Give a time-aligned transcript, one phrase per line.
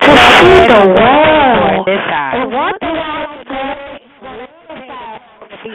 [0.00, 1.88] To see the world.
[1.88, 3.26] And one thing I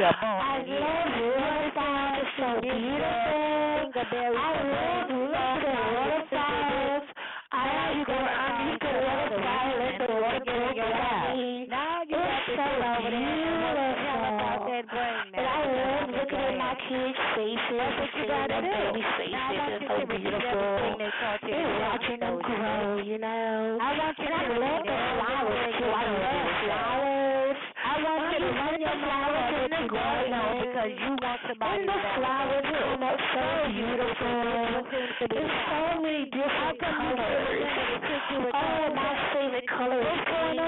[0.02, 1.08] I love
[1.38, 4.02] waterfalls, so beautiful.
[4.02, 7.06] I love looking at waterfalls.
[7.52, 11.68] I love you go underneath the waterfall, let the water go in your eye.
[11.70, 12.66] Now you it's so
[13.06, 13.62] beautiful.
[15.34, 17.20] And I love looking at my kids'
[18.32, 19.76] seeing their baby faces.
[19.76, 20.96] It's so beautiful.
[21.02, 23.78] And watching them grow, you know.
[23.82, 25.92] I want you and I love the flowers too.
[25.92, 27.58] I love flowers.
[27.82, 30.32] I want you to run your flowers in the garden
[30.64, 31.82] because you want somebody.
[31.82, 34.88] And the flowers come up so beautiful.
[35.32, 37.68] There's so many different colors.
[38.54, 40.60] Oh, my favorite color is pink.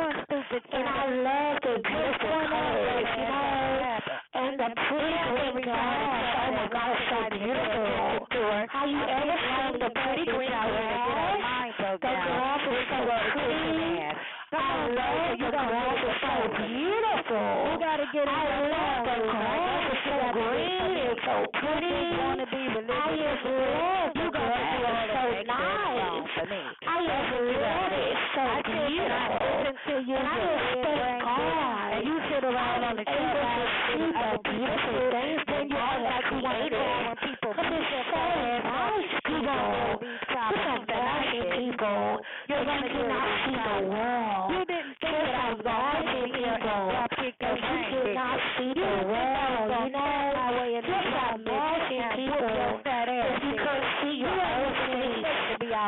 [0.74, 4.00] And I love the beautiful colors, you know.
[4.34, 6.34] And the pretty green grass.
[6.44, 8.63] Oh my God, it's so beautiful.
[8.74, 11.78] How you ever seen the pretty green grass?
[11.78, 13.06] The grass is so
[13.38, 14.02] pretty.
[14.50, 17.70] I love the grass is so beautiful.
[17.70, 18.42] You gotta get I
[18.74, 21.94] love the grass is so green and so pretty.
[21.94, 26.34] I just love the grass is so nice.
[26.82, 28.10] I just love it.
[28.10, 29.54] It's so beautiful.
[29.94, 32.02] And I just thank God.
[32.04, 37.14] You sit around on the able to see the beautiful things that you are created.
[37.44, 38.24] Because it's so
[38.64, 40.02] nice, people.
[40.02, 42.20] It's so nice, people.
[42.50, 44.52] You're going to not see the world.
[44.52, 46.92] You didn't think that I was going to people.
[47.24, 51.08] If you did not see the world, you know, just
[51.38, 52.82] imagine people.
[52.84, 55.24] If you could see your own face,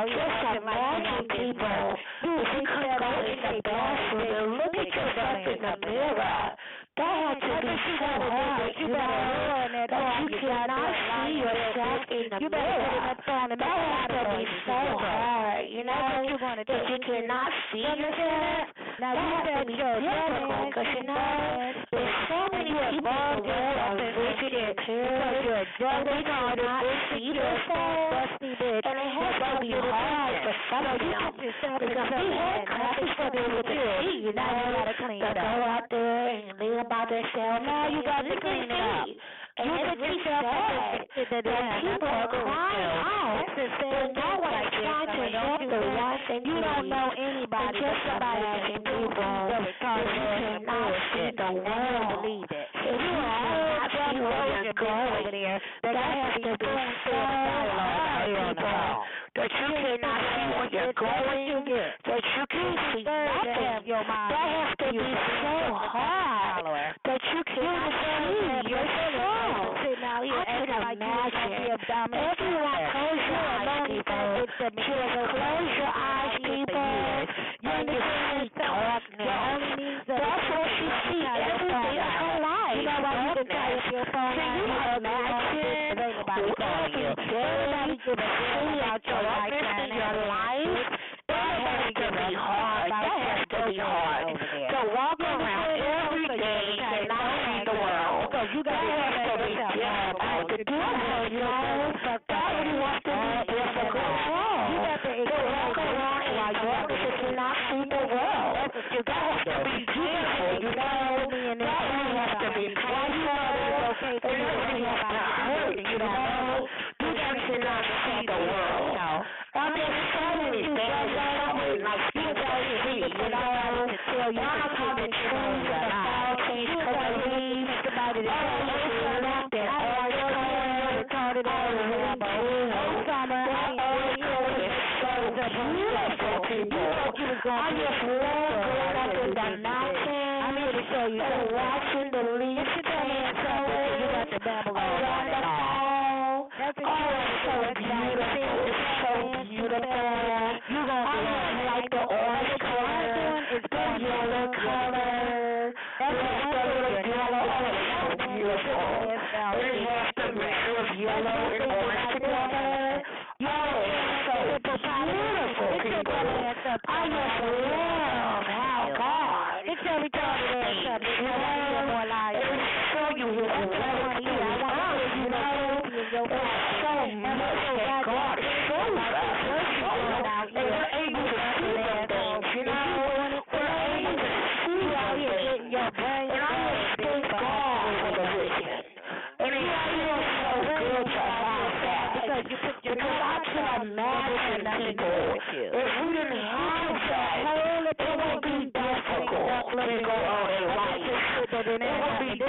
[0.06, 1.84] just imagine people.
[2.24, 6.56] If you could go in the bathroom and look at yourself in the mirror,
[6.98, 12.40] that had to be so hard, you know, that you cannot see yourself in the
[12.50, 13.16] mirror.
[13.20, 18.68] That had to be so hard, you know, that you cannot see yourself.
[19.00, 19.16] That?
[19.16, 23.96] Has to be difficult because, you know, there's so many people in the world are
[24.00, 30.56] rigid and appearance, and they cannot see themselves, and it has to be hard for
[30.72, 35.52] some of them because they have classes for them to see, you know, to go
[35.66, 37.66] out there and live by themselves.
[37.66, 39.08] Now you got to clean it up.
[39.58, 41.48] And it's really sad that
[41.80, 43.48] people are crying out.
[43.56, 47.80] They're not like trying to help the ones and you don't know anybody.
[47.80, 52.20] Just imagine people that cannot see the world.
[52.20, 52.68] Believe it.
[52.84, 55.24] If you cannot see where you're going,
[55.84, 56.68] that has to be
[57.08, 59.08] so hard, people.
[59.36, 60.22] That you cannot
[60.94, 61.75] see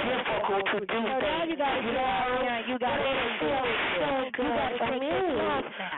[0.03, 1.49] difficult to do so things.
[1.49, 4.71] You got to know, yeah, you got to feels so good.
[4.77, 5.15] For me.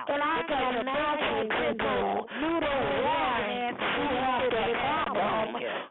[0.07, 2.89] But I got can imagine people who don't.
[2.99, 3.45] Want
[3.79, 5.88] to have the problem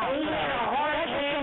[0.00, 0.14] mouth.
[0.14, 1.35] Amen.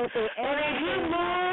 [0.00, 1.10] know, and if you.
[1.10, 1.49] Move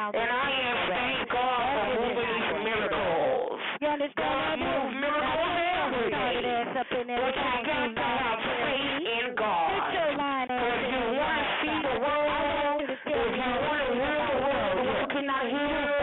[0.00, 0.10] now.
[0.16, 3.60] And I am thank God for moving these miracles.
[3.80, 4.16] You understand?
[4.16, 5.52] God moves miracles
[5.84, 6.40] every day.
[6.72, 9.68] But you got to have faith in God.
[9.76, 10.48] What's your line?
[10.48, 14.96] If you want to see the world, if you want to rule the world, if
[15.00, 16.00] you cannot heal,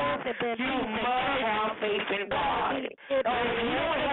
[0.61, 2.77] you must have faith in God.
[2.77, 4.06] If you want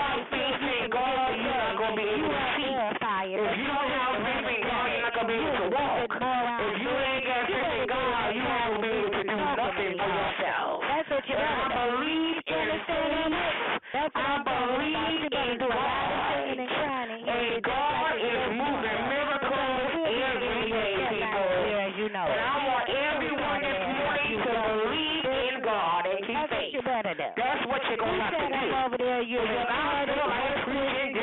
[27.89, 28.31] check on my.
[28.33, 31.17] I'm over there, you're I feel like preaching.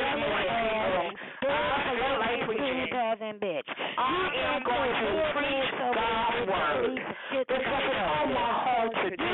[1.42, 1.56] I
[1.92, 2.88] feel like preaching.
[3.22, 3.68] Bitch.
[3.98, 6.96] I am going to preach God's word
[7.30, 7.68] because it's
[8.02, 9.32] on my heart to do.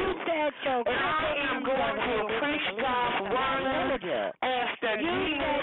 [0.69, 4.93] And I am going to preach God's word as the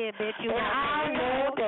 [0.05, 1.64] And I know that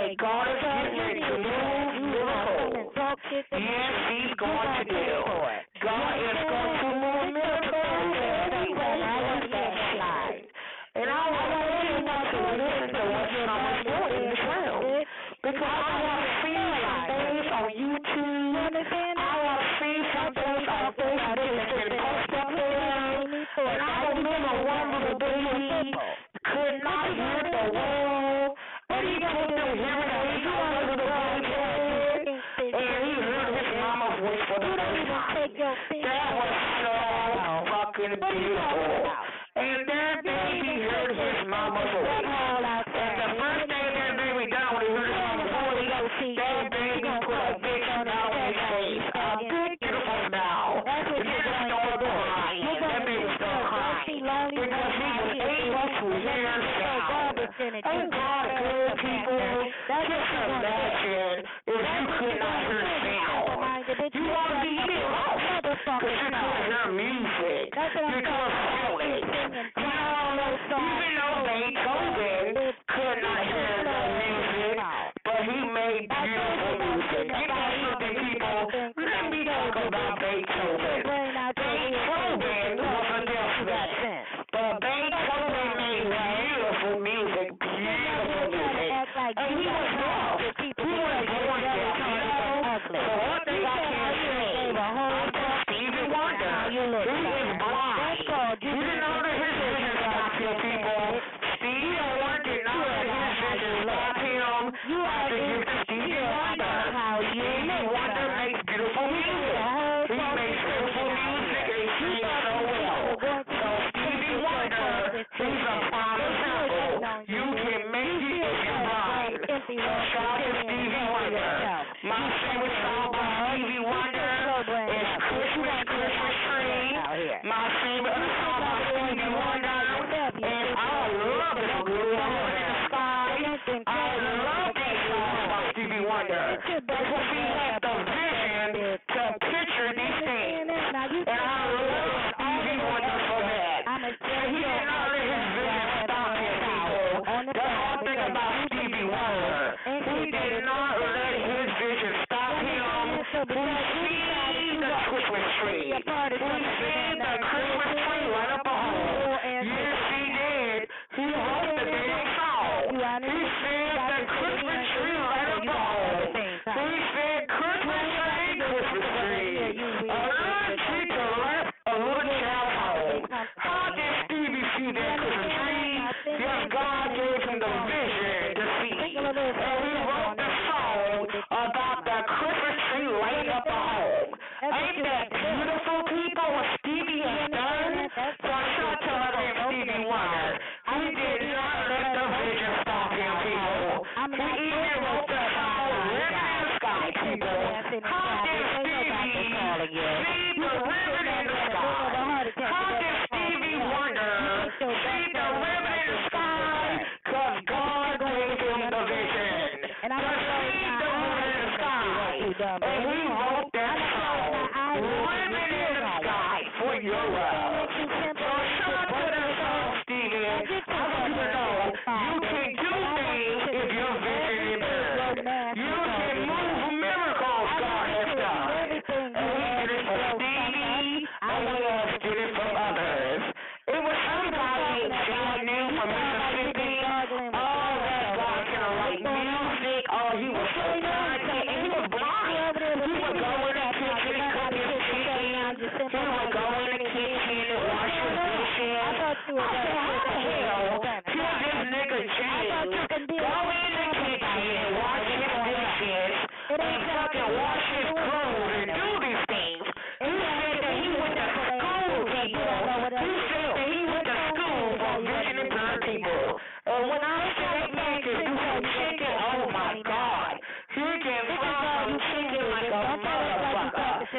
[57.89, 59.72] Oh God, good people.
[59.88, 61.26] That's just imagine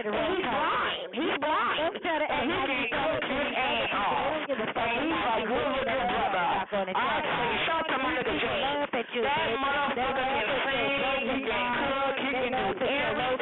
[0.05, 1.11] to the And real he's blind.
[1.15, 1.79] He's blind.
[1.83, 3.39] Let's tell And he how can you cook feel.
[3.39, 4.15] his ass off.
[4.19, 5.49] I don't give a fuck And he's about a you.
[5.49, 6.47] good looking brother.
[6.95, 8.63] I say, shout to my nigga People James.
[8.63, 13.38] laugh at That motherfucker can sing, he can cook, he can do your everything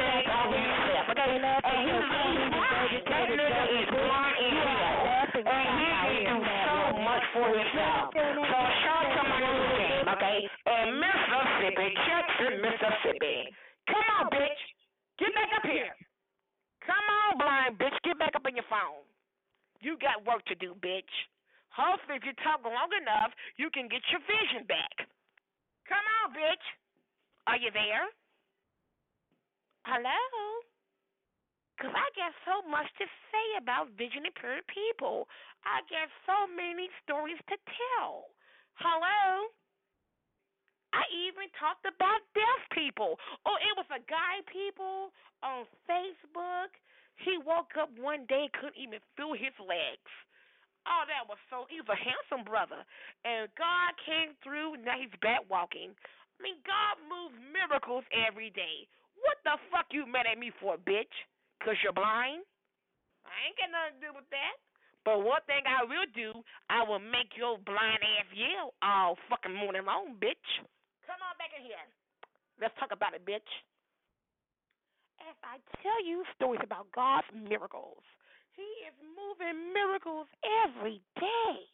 [19.97, 21.09] Got work to do, bitch.
[21.73, 25.09] Hopefully, if you talk long enough, you can get your vision back.
[25.89, 26.65] Come on, bitch.
[27.49, 28.05] Are you there?
[29.85, 30.21] Hello?
[31.73, 35.29] Because I got so much to say about vision impaired people.
[35.61, 38.33] I got so many stories to tell.
[38.81, 39.49] Hello?
[40.93, 43.21] I even talked about deaf people.
[43.45, 45.13] Oh, it was a guy, people,
[45.45, 46.73] on Facebook.
[47.21, 50.11] He woke up one day, couldn't even feel his legs.
[50.87, 51.67] Oh, that was so.
[51.67, 52.79] He was a handsome brother,
[53.27, 54.79] and God came through.
[54.79, 55.91] Now he's back walking.
[55.91, 58.87] I mean, God moves miracles every day.
[59.19, 61.11] What the fuck you mad at me for, bitch?
[61.65, 62.45] Cause you're blind?
[63.25, 64.55] I ain't got nothing to do with that.
[65.03, 69.55] But one thing I will do, I will make your blind ass yell all fucking
[69.55, 70.47] morning long, bitch.
[71.07, 71.81] Come on back in here.
[72.59, 73.47] Let's talk about it, bitch.
[75.27, 77.99] As I tell you stories about God's miracles,
[78.55, 80.31] He is moving miracles
[80.63, 81.67] every day.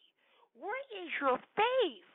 [0.58, 2.10] Where is your faith?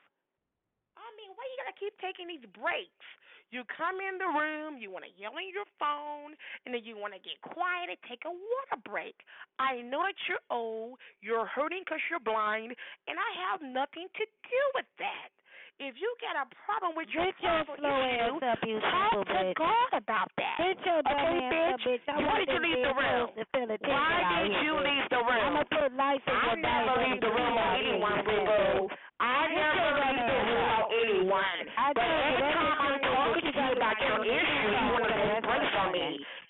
[1.00, 3.08] I mean, why you gotta keep taking these breaks?
[3.56, 6.36] You come in the room, you want to yell on your phone,
[6.68, 9.16] and then you want to get quiet and take a water break.
[9.64, 12.76] I know that you're old, you're hurting because you're blind,
[13.08, 15.32] and I have nothing to do with that.
[15.80, 19.16] If you got a problem with your Get your slow issue, ass up, you talk
[19.16, 19.56] to bitch.
[19.56, 20.60] God about that.
[20.60, 21.72] Get your dumb Okay, ass bitch.
[21.72, 22.04] up, bitch.
[22.04, 23.16] I Why did you leave the room?
[23.16, 25.40] girls to feel the Why did you leave the room?
[25.40, 28.92] I'm gonna put life in I never leave the room on anyone, boo boo.
[29.24, 31.60] I never leave the room on anyone.
[31.96, 35.44] But every time I'm talking to You about your your issue, you want to take
[35.48, 36.08] breaks from me.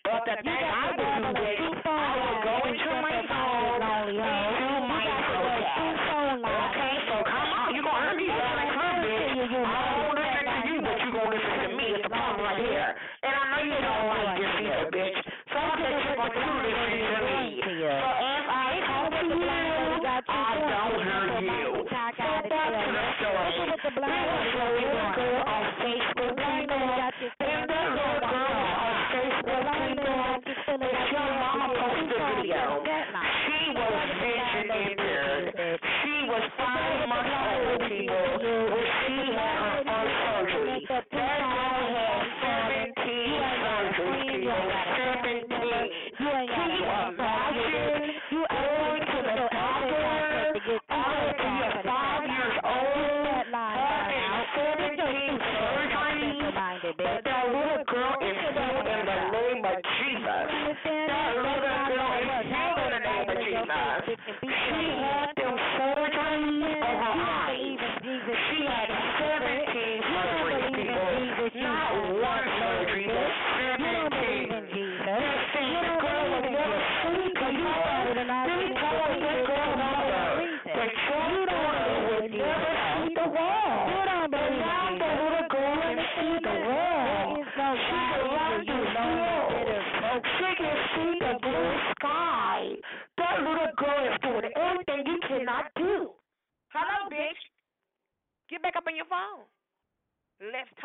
[0.09, 4.68] But the thing I will do is, I will go into my phone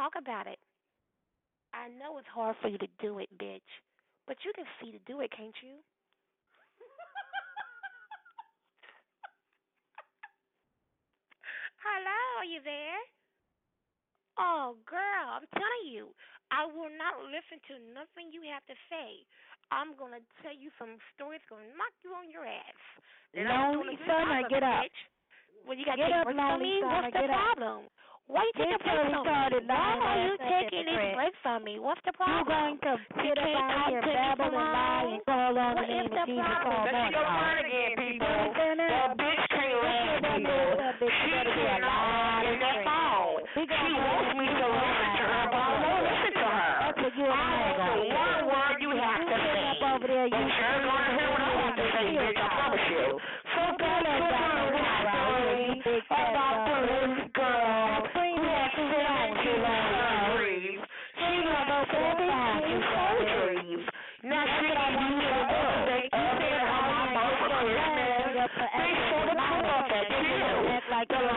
[0.04, 0.58] talk about it.
[1.72, 3.64] I know it's hard for you to do it, bitch.
[4.28, 5.80] But you can see to do it, can't you?
[11.84, 13.00] Hello, are you there?
[14.36, 16.12] Oh, girl, I'm telling you,
[16.52, 19.24] I will not listen to nothing you have to say.
[19.72, 22.76] I'm gonna tell you some stories gonna knock you on your ass.
[23.32, 24.84] Lonely doing a good summer, job of get up.
[24.84, 25.00] bitch.
[25.64, 27.56] Well, you got Get take up, lonely summer, What's the get up.
[28.26, 28.34] Problem?
[28.34, 29.20] Why you taking Get breaks from me?
[29.24, 31.78] retarded Why are you ass up at taking the these breaks from me?
[31.78, 32.48] What's the problem?
[32.48, 35.58] You're going to sit up can't out talk here, me babble and lie, and call
[35.58, 36.72] on the What name of Jesus problem?
[36.72, 37.36] all There she morning go long.
[37.36, 38.26] crying again, people.
[38.28, 38.88] That?
[38.88, 40.40] That bitch can't laugh, people.
[40.40, 41.16] dumb ass up, bitch.
[41.20, 41.54] She better
[71.10, 71.33] I got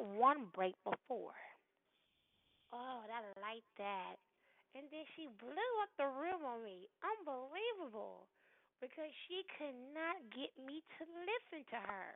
[0.00, 1.36] one break before.
[2.72, 4.16] Oh, I like that.
[4.74, 6.86] And then she blew up the room on me.
[7.02, 8.30] Unbelievable.
[8.80, 12.10] Because she could not get me to listen to her.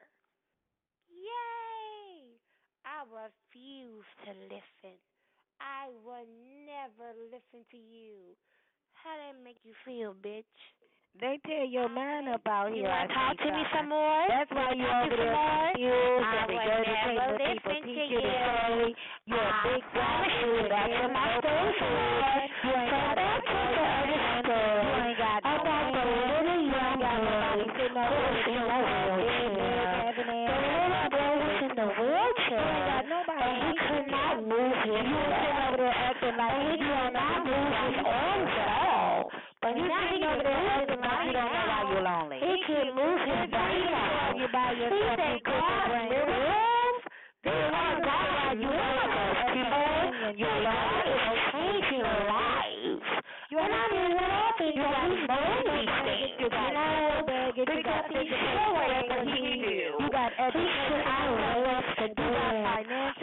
[1.10, 2.38] Yay!
[2.86, 4.96] I refuse to listen.
[5.60, 6.28] I will
[6.64, 8.36] never listen to you.
[8.92, 10.56] How that make you feel, bitch?
[11.20, 12.82] They tear your mind up out here.
[12.82, 14.26] You want to talk to me some more?
[14.26, 18.98] That's why you over there confused and regurgitating what people teach you to say.
[19.30, 20.26] You're a ah, big guy.
[20.42, 22.50] You're back in my story for us.
[22.66, 24.82] You ain't got back to the other story.
[24.82, 28.74] You ain't got no about the little young girl who's in a wheelchair.
[30.18, 33.06] The little girl was in the wheelchair.
[33.06, 35.78] And he could not move his head.
[35.78, 38.03] And he could not move his
[44.64, 45.18] allow yourself
[46.08, 47.02] miracles.
[47.44, 50.32] They are God miracles, people.
[50.36, 51.20] Your God is
[51.52, 53.04] changing lives.
[53.54, 56.40] And I'm laughing that he's doing these things.
[56.40, 59.84] You know, because he's showing what he can do.
[60.04, 63.13] He should allow us to do it.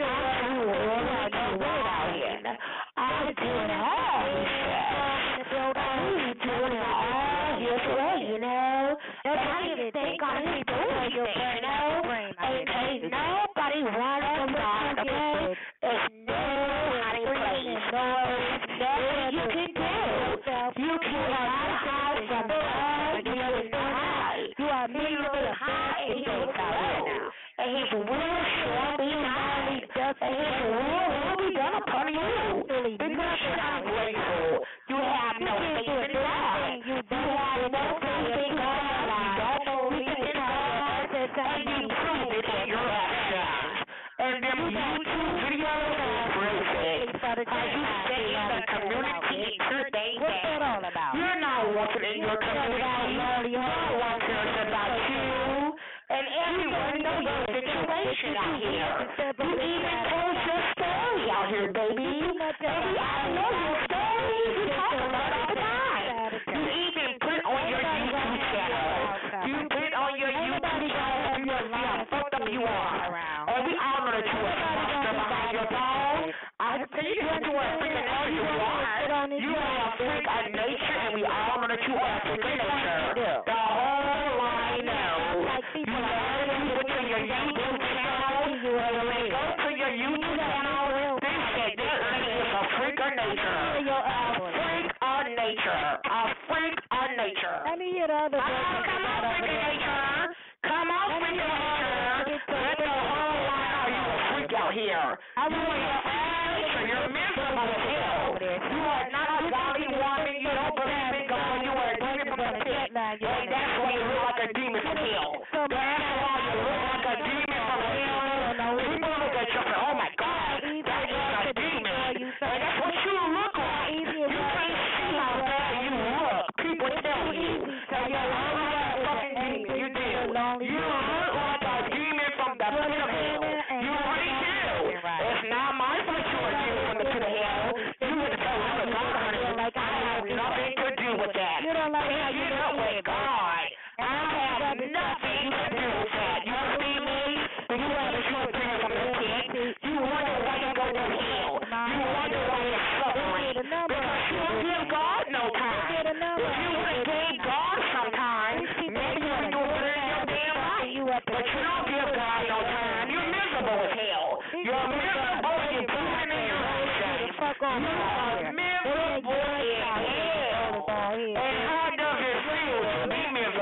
[47.52, 51.12] Are you saying the community today What's that all about?
[51.12, 53.52] You're not walking in your community.
[53.52, 55.76] God wants us about you
[56.12, 59.51] and everyone knows the situation out here.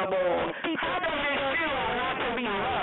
[0.04, 0.52] available.
[0.80, 2.79] How does it feel not to be loved?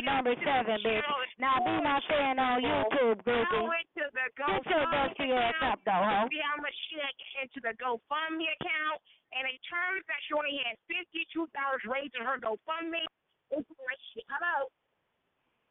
[0.00, 1.04] to number seven, bitch.
[1.36, 3.44] Now be my fan on YouTube, baby.
[3.44, 6.24] Get your dusty ass up, though, huh?
[6.24, 8.98] I'm a shit into the GoFundMe account,
[9.36, 11.48] and it turns out she only had $52
[11.84, 13.04] raised in her GoFundMe.
[13.52, 14.72] Hello?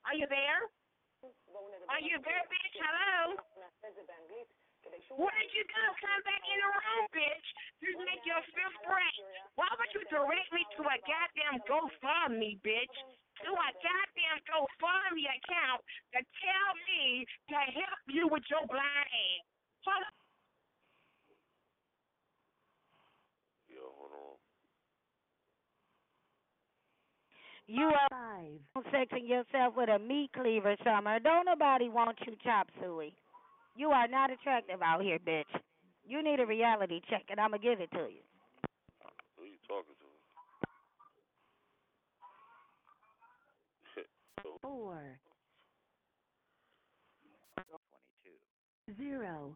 [0.06, 0.62] Are you there?
[1.90, 2.76] Are you there, bitch?
[2.78, 3.36] Hello?
[5.14, 5.84] What did you do?
[6.00, 7.48] Come back in the room, bitch.
[7.82, 9.16] You make your fifth break.
[9.56, 12.96] Why would you direct me to a goddamn GoFundMe, bitch?
[13.46, 15.82] To a goddamn GoFundMe account
[16.16, 19.44] to tell me to help you with your blind ass.
[19.86, 20.16] Hold up.
[23.70, 24.38] Yo, hold on.
[27.70, 28.60] You are five.
[28.92, 31.20] Sexing yourself with a meat cleaver, Summer.
[31.20, 33.14] Don't nobody want you chop suey.
[33.80, 35.46] You are not attractive out here, bitch.
[36.06, 38.20] You need a reality check, and I'm gonna give it to you.
[39.38, 39.96] Who are you talking
[43.96, 44.50] to?
[44.62, 45.00] Four.
[48.98, 49.56] Zero.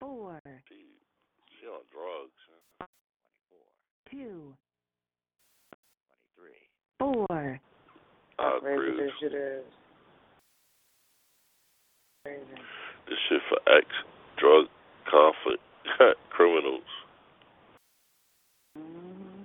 [0.00, 0.40] Four.
[0.66, 2.32] She, on drugs.
[2.78, 3.66] Twenty-four.
[4.10, 4.54] Two.
[6.38, 6.64] Twenty-three.
[6.98, 7.60] Four.
[8.38, 9.83] How crazy this shit is.
[12.24, 13.84] This shit for ex
[14.38, 14.64] drug
[15.10, 15.62] conflict
[16.30, 16.80] criminals.
[18.78, 19.42] Mm-hmm.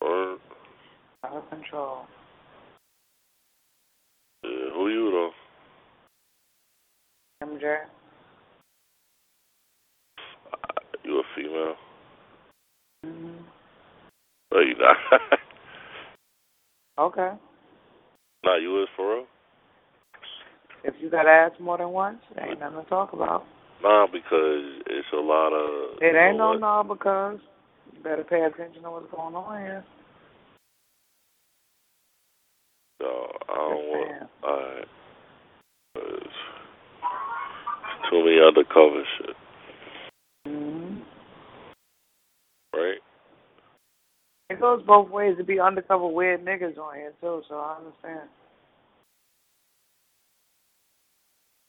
[0.00, 0.38] Or
[1.24, 2.02] out of control.
[4.44, 5.30] Yeah, who you though?
[7.42, 7.78] I'm MJ.
[11.02, 11.74] You a female?
[13.04, 13.42] Mm-hmm.
[14.52, 14.96] No, you not.
[17.00, 17.30] okay.
[18.44, 19.26] Nah, you is for real?
[20.84, 23.44] If you got to ask more than once, there ain't nothing to talk about.
[23.82, 25.98] Nah, because it's a lot of.
[26.00, 27.38] It ain't no nah because
[27.92, 29.84] you better pay attention to what's going on here.
[33.00, 33.06] So
[33.48, 34.30] I don't want.
[34.44, 34.88] Alright.
[38.10, 39.36] Too many undercover shit.
[40.46, 40.98] Mm-hmm.
[42.74, 42.98] Right.
[44.50, 48.28] It goes both ways to be undercover weird niggas on here too, so I understand.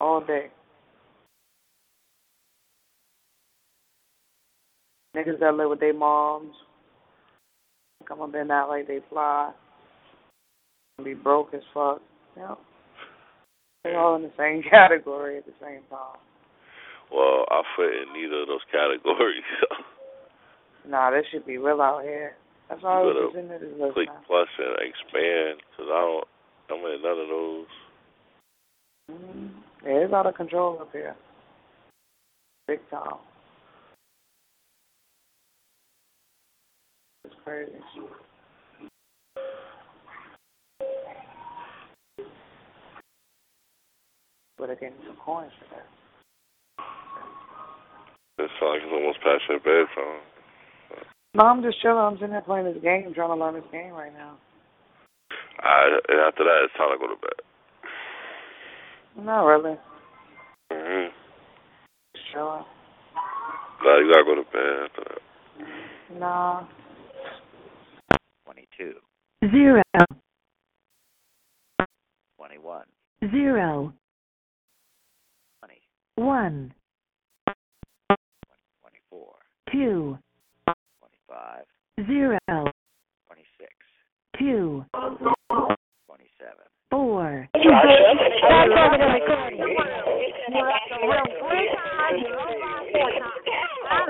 [0.03, 0.47] All day.
[5.15, 6.53] Niggas that live with their moms.
[8.05, 9.53] Come up in that like they fly.
[11.01, 12.01] Be broke as fuck.
[12.35, 12.57] Yep.
[13.85, 16.19] They're all in the same category at the same time.
[17.09, 19.43] Well, I fit in neither of those categories.
[20.85, 22.33] Nah, this should be real out here.
[22.69, 24.27] That's why I was in there just click listening.
[24.27, 26.27] plus and expand because I don't.
[26.71, 27.67] I'm in none of those.
[29.11, 29.49] Mm,
[29.85, 31.15] yeah, it's out of control up here.
[32.67, 33.17] Big time.
[37.25, 37.71] It's crazy.
[44.57, 45.87] But I getting some coins for that.
[48.39, 50.21] It's like it's almost past your bedtime.
[51.35, 51.97] No, I'm just chilling.
[51.97, 54.37] I'm sitting there playing this game, trying to learn this game right now.
[55.59, 57.52] I, and after that, it's time to go to bed.
[59.17, 59.77] Not really.
[60.71, 61.07] hmm
[62.15, 62.63] Just chilling.
[63.83, 66.19] You gotta go to bed after that.
[66.19, 66.63] Nah.
[68.45, 68.93] 22,
[69.51, 69.81] zero,
[72.37, 72.83] 21,
[73.31, 73.93] zero,
[75.59, 75.81] 20,
[76.15, 76.73] one,
[78.81, 79.35] 24,
[79.71, 80.17] two,
[80.99, 81.65] 25,
[82.07, 82.39] zero,
[83.27, 83.69] 26,
[84.39, 84.85] two,
[86.43, 86.59] 27,
[86.91, 89.63] four, Stop over the recording.
[89.63, 89.71] I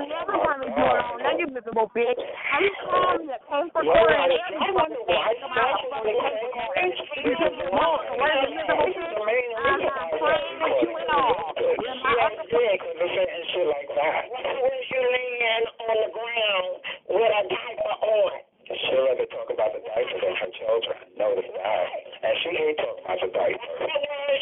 [0.10, 1.22] never want to do it on.
[1.22, 2.18] Now you miserable bitch.
[2.50, 4.18] How you call me a paper quarter?
[4.66, 6.90] You want to think about a fucking paper quarter.
[7.22, 9.54] Because you want to wear the miserable bitch.
[9.54, 11.54] I'm not playing with you at all.
[11.54, 12.82] You're my other dick.
[12.82, 14.34] shit like that.
[14.34, 16.82] Why you laying on the ground
[17.14, 18.53] with a diaper on?
[18.74, 20.98] She'd rather talk about the diaper than her children.
[21.18, 21.86] Notice that.
[22.24, 23.62] And she ain't talking about the diaper.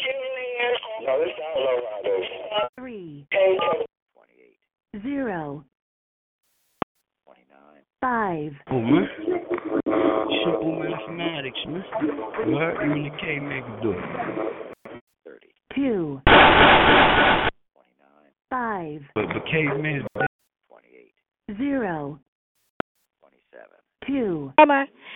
[0.02, 0.16] You
[0.82, 2.28] on Notice that, low riders.
[2.78, 5.64] three, 28, zero,
[7.24, 8.52] 29, five.
[10.44, 11.84] Simple mathematics, man.
[12.52, 12.72] What?
[12.84, 13.98] Even the K make it do it.
[15.24, 17.50] 30, two, 29,
[18.50, 20.06] five, But the caveman
[20.68, 22.18] 28, zero,
[24.06, 24.52] 27, two,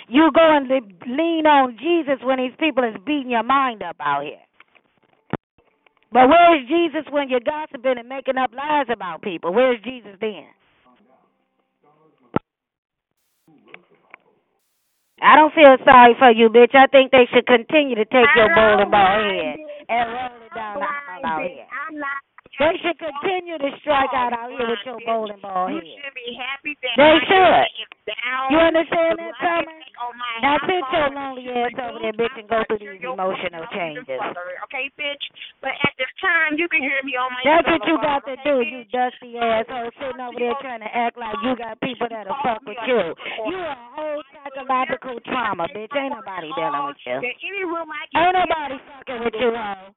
[0.09, 3.97] you go and le- lean on Jesus when these people is beating your mind up
[4.01, 4.43] out here.
[6.13, 9.53] But where's Jesus when you're gossiping and making up lies about people?
[9.53, 10.47] Where's Jesus then?
[15.21, 16.75] I don't feel sorry for you, bitch.
[16.75, 19.57] I think they should continue to take your bowling ball head
[19.89, 21.67] and roll it down the aisle out here.
[22.59, 26.13] They should continue to strike out out here with your bowling ball you head.
[26.15, 27.96] be happy that They should.
[28.27, 28.51] Down.
[28.51, 29.79] You understand that, Summer?
[30.43, 34.05] Now sit your lonely ass over there, bitch, and go through these emotional changes.
[34.67, 35.25] Okay, bitch?
[35.63, 38.37] But at this time, you can hear me on my That's what you got to
[38.45, 42.37] do, you dusty asshole, sitting over there trying to act like you got people that'll
[42.43, 43.15] fuck with you.
[43.49, 45.95] You a whole psychological trauma, bitch.
[45.97, 47.19] Ain't nobody dealing with you.
[47.23, 49.95] Any room I Ain't nobody fucking with you, hoe.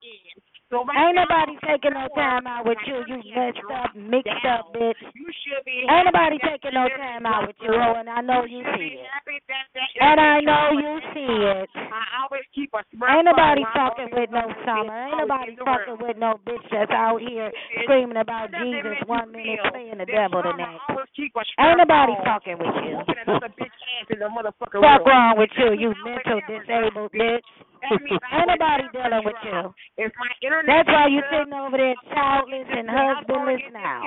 [0.69, 4.45] So right Ain't now, nobody taking no time out with you, you messed up, mixed
[4.45, 5.01] up bitch.
[5.17, 8.61] You should be Ain't nobody taking no time out with you, and I know you
[8.61, 9.09] should see it.
[9.49, 11.69] that that And I know you see it.
[11.73, 14.93] I always keep a smile Ain't nobody fucking with no summer.
[14.93, 17.49] Ain't nobody fucking with no bitch that's out here
[17.81, 20.85] screaming about How does it Jesus one minute, playing the devil the next.
[20.85, 22.93] always keep a Ain't nobody fucking with you.
[22.93, 27.49] whooping another bitch ass in the motherfucking Fuck wrong with you, you mental disabled bitch.
[27.79, 29.59] That means I Ain't would nobody never dealing with you.
[29.97, 34.03] If my internet That's why you is sitting over there childless and husbandless now.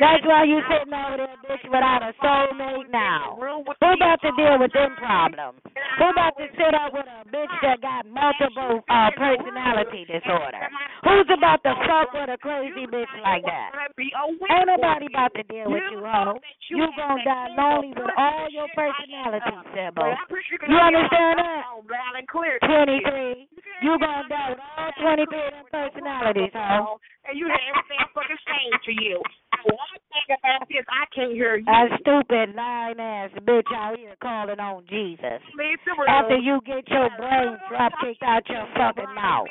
[0.00, 3.36] That's why you sitting over there, bitch, without a soulmate now.
[3.36, 5.60] Who about to deal with them problems?
[5.64, 10.64] Who about to sit up with a bitch that got multiple uh, personality disorder?
[11.04, 13.70] Who's about to fuck with a crazy bitch like that?
[14.00, 16.40] Ain't nobody about to deal with you, hoe.
[16.70, 20.14] You gonna die lonely with all your personalities, Sybil.
[20.68, 21.62] You understand that?
[22.70, 23.34] Loud and clear.
[23.34, 23.48] 23.
[23.82, 27.00] You gonna die with all 23 of them personalities, hoe.
[27.26, 29.22] And you have everything fucking same to you.
[29.60, 31.68] One thing about this, I can't hear you.
[31.68, 35.42] A stupid lying ass bitch out here calling on Jesus.
[35.52, 36.08] Leave the room.
[36.08, 39.48] After you get your brain drop kicked out your fucking mouth.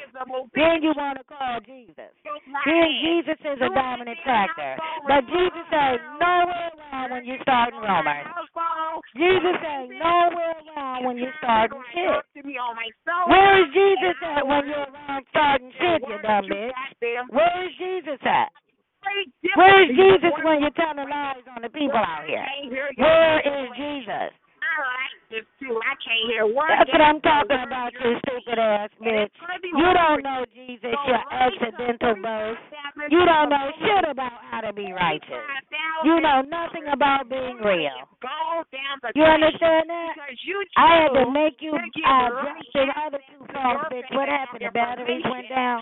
[0.56, 2.10] Then you want to call Jesus.
[2.26, 4.78] Then Jesus is a dominant factor.
[5.06, 8.26] But Jesus ain't nowhere around when you start rumors.
[9.14, 12.42] Jesus ain't nowhere around when you're starting shit.
[12.42, 13.30] To me on my soul.
[13.30, 16.74] Where is Jesus at when you're around starting shit, you dumb bitch?
[17.30, 18.50] Where is Jesus at?
[19.56, 22.46] Where is Jesus when you're telling lies on the people out here?
[22.98, 24.34] Where is Jesus?
[24.70, 25.76] I like this too.
[25.82, 26.70] I can't hear one.
[26.70, 29.34] That's what I'm talking about, you stupid ass bitch.
[29.66, 32.58] You don't know Jesus, you accidental birth.
[33.10, 35.44] You don't know shit about how to be righteous.
[36.06, 38.08] You know nothing about being real.
[39.16, 40.14] You understand that?
[40.78, 44.10] I had to make you uh, drop the other two phones, bitch.
[44.16, 44.64] What happened?
[44.66, 45.82] The batteries went down.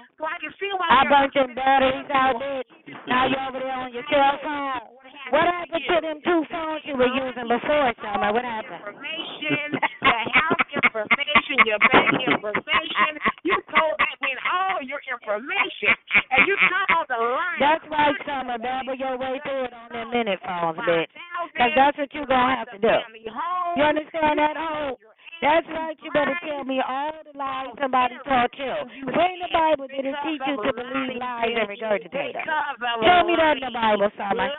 [0.89, 2.69] I burnt them batteries out, bitch.
[3.07, 4.97] Now you over there on your cell phone.
[5.31, 8.31] What happened to them two phones you were using before, Summer?
[8.31, 8.76] What happened?
[8.77, 9.73] Information,
[10.05, 13.11] your house information, your bank information.
[13.41, 15.93] You told that man all your information,
[16.29, 17.57] and you called the line.
[17.57, 18.57] That's right, Summer.
[18.61, 21.09] Babble your way through it on them minute phones, bitch.
[21.53, 22.95] Because that's what you're going to have to do.
[23.25, 24.93] You understand that, hoe?
[24.93, 25.97] Oh, that's right.
[26.01, 28.73] You better tell me all the lies oh, somebody taught you.
[29.05, 32.45] Where in the Bible did it teach you to believe lies and regurgitate them?
[32.45, 34.49] Show me that in the Bible, Summer.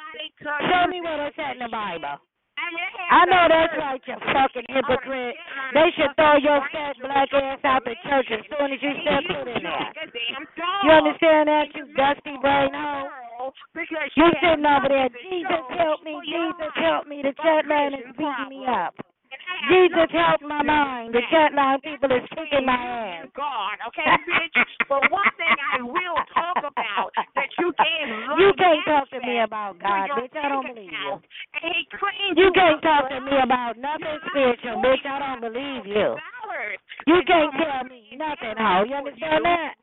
[0.43, 2.23] Show me where that's at in the Bible.
[3.11, 5.37] I know that's right, you fucking hypocrite.
[5.73, 9.23] They should throw your fat black ass out the church as soon as you step
[9.29, 9.93] foot in there.
[10.85, 13.53] You understand that, you dusty brain hoe?
[13.75, 18.49] You sitting over there, Jesus help me, Jesus help me, the chat line is beating
[18.51, 18.95] me up.
[19.69, 23.29] Jesus help my mind, the chat line people is kicking my ass.
[23.37, 24.57] God, okay, bitch.
[24.89, 28.11] but one thing I will talk about that you can't.
[28.39, 30.37] You can't talk to me about God, bitch.
[30.37, 31.21] I don't believe you.
[32.37, 35.05] You can't talk to me about nothing spiritual, bitch.
[35.05, 36.17] I don't believe you.
[37.07, 38.85] You can't tell me nothing, hoe.
[38.89, 39.75] You understand that?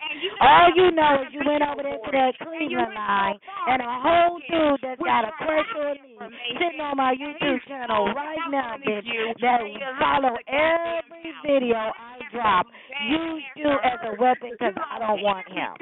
[0.42, 3.38] All you know is you went over there to that Cleveland line,
[3.68, 6.18] and a whole dude that's got a crush on me
[6.60, 9.06] sitting on my YouTube channel right now, bitch,
[9.42, 9.62] that
[10.00, 12.68] follow every video I drop,
[13.10, 15.74] use you as a weapon because I don't want him.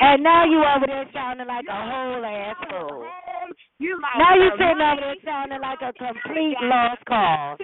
[0.00, 3.06] And now you over there sounding like a whole ass fool.
[3.80, 7.58] Now you sitting over there sounding like a complete lost cause.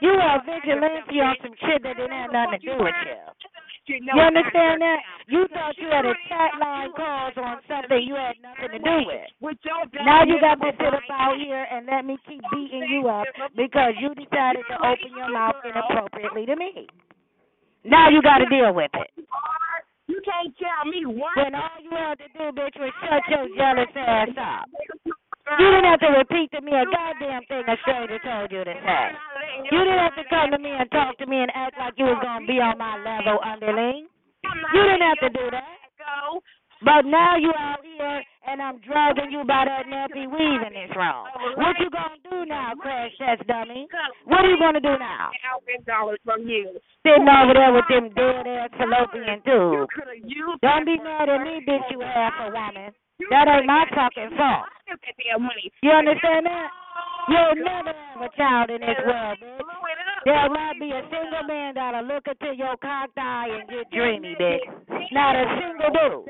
[0.00, 3.20] You are a vigilante on some shit that didn't have nothing to do with you.
[3.86, 4.98] You understand that?
[5.28, 8.96] You thought you had a chat line calls on something you had nothing to do
[9.04, 9.28] with.
[10.04, 13.26] Now you got to sit up out here and let me keep beating you up
[13.56, 16.88] because you decided to open your mouth inappropriately to me.
[17.84, 19.10] Now you got to deal with it.
[20.06, 21.36] You can't tell me what.
[21.36, 24.68] When all you had to do, bitch, was shut your jealous ass up.
[25.44, 28.74] You didn't have to repeat to me a goddamn thing a stranger told you to
[28.80, 29.04] say.
[29.68, 32.08] You didn't have to come to me and talk to me and act like you
[32.08, 34.08] was gonna be on my level, underling.
[34.72, 35.68] You didn't have to do that.
[36.84, 40.92] But now you out here and I'm dragging you by that nappy weave in this
[40.96, 41.24] room.
[41.56, 43.88] What you gonna do now, crash test dummy?
[44.24, 45.30] What are you gonna do now?
[45.86, 46.80] dollars from you.
[47.04, 49.92] Sitting over there with them dead ass fallopian tubes.
[50.60, 52.92] Don't be mad at me, bitch, you half a woman.
[53.30, 54.66] That ain't my fucking fault.
[55.82, 56.68] You understand that?
[57.28, 59.60] You'll never have a child in this world, bitch.
[60.24, 64.36] There'll not be a single man that'll look into your cocked eye and get dreamy,
[64.36, 64.60] bitch.
[65.12, 66.28] Not a single dude.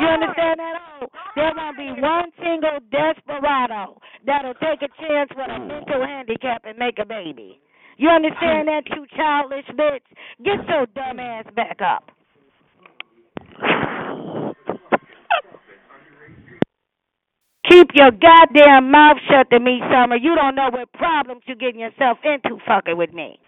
[0.00, 0.74] You understand that?
[1.02, 5.68] Oh, there won't be one single desperado that'll take a chance with a mm.
[5.68, 7.60] mental handicap and make a baby.
[7.96, 10.06] You understand that, you childish bitch?
[10.44, 11.40] Get your dumb mm.
[11.40, 12.10] ass back up.
[17.72, 20.16] Keep your goddamn mouth shut to me, Summer.
[20.16, 23.38] You don't know what problems you're getting yourself into fucking with me.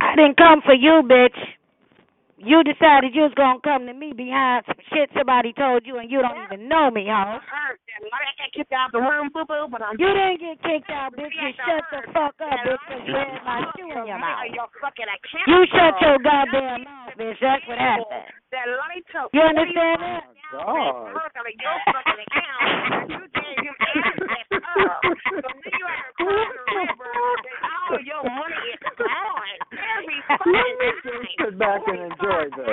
[0.00, 1.36] I didn't come for you, bitch.
[2.40, 6.10] You decided you was gonna come to me behind some shit somebody told you and
[6.10, 7.36] you don't even know me, huh?
[7.36, 7.76] Uh-uh.
[8.00, 11.12] I got kicked out the room, boo boo, but I'm You didn't get kicked out,
[11.12, 11.36] bitch.
[11.36, 14.48] You shut the fuck up, bitch, because you had my shoe in your mouth.
[14.48, 17.36] You shut your goddamn mouth, bitch.
[17.44, 18.32] That's what happened.
[18.56, 19.28] That light up.
[19.36, 20.24] You understand that?
[20.50, 21.12] God.
[21.12, 23.12] Your fucking account.
[23.12, 25.04] You gave him access up.
[25.04, 27.12] So then you have to call the river.
[27.68, 29.60] All your money is gone.
[29.76, 32.66] Every fucking Just sit back and enjoy this.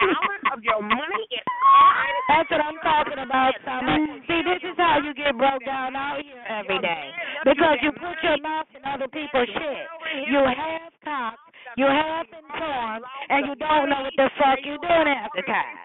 [0.00, 2.14] dollar of your money is gone.
[2.28, 3.96] That's what I'm talking about, Summer.
[4.24, 7.12] See, this is how you get broke down out here every day.
[7.44, 9.84] Because you put your mouth in other people's shit.
[10.28, 11.40] You half cocked,
[11.76, 15.76] you half informed, and you don't know what the fuck you're doing half the time.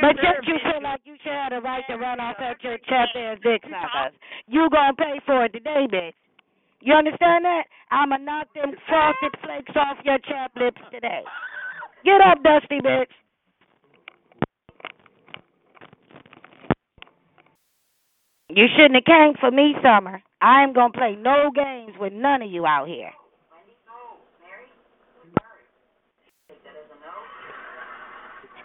[0.00, 2.78] But just you feel like you should have the right to run off at your
[2.86, 4.14] chapped ass dick suckers.
[4.46, 6.14] You gonna pay for it today, bitch.
[6.80, 7.64] You understand that?
[7.90, 11.24] I'ma knock them frosted flakes off your chapped lips today.
[12.04, 13.06] Get up, Dusty bitch.
[18.50, 20.22] You shouldn't have came for me, Summer.
[20.40, 23.10] I am gonna play no games with none of you out here.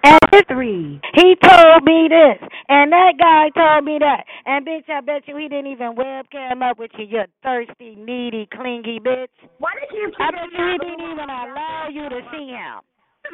[0.04, 4.24] And three, he told me this, and that guy told me that.
[4.46, 8.48] And bitch, I bet you he didn't even webcam up with you, you thirsty, needy,
[8.54, 9.28] clingy bitch.
[9.60, 12.82] Why did you I bet you he didn't even allow you to see him.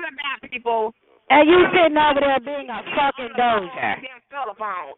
[0.04, 0.94] About people?
[1.30, 3.98] And you sitting over there being a fucking dozer.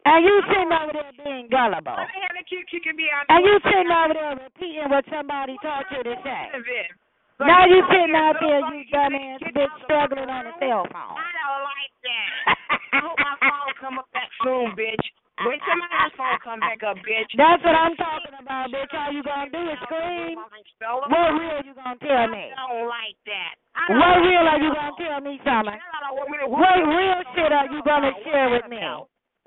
[0.04, 1.96] And you sitting over there being gullible.
[1.96, 4.90] Why the hell did you you can be on And you sitting over there repeating
[4.92, 6.52] what somebody taught you to say.
[7.38, 11.14] Now you sitting out there, you dumbass bitch, struggling on a cell phone.
[11.14, 12.30] I don't like that.
[12.66, 15.06] I hope my phone come up back soon, bitch.
[15.46, 17.30] Wait till my phone come back up, bitch.
[17.38, 18.90] That's what I'm talking about, bitch.
[18.90, 20.34] All you gonna do is scream.
[20.34, 22.50] What real you gonna tell me?
[22.50, 23.54] I don't like that.
[23.86, 25.78] What real are you gonna tell me, Summer?
[26.50, 28.82] What real shit are you gonna share with me?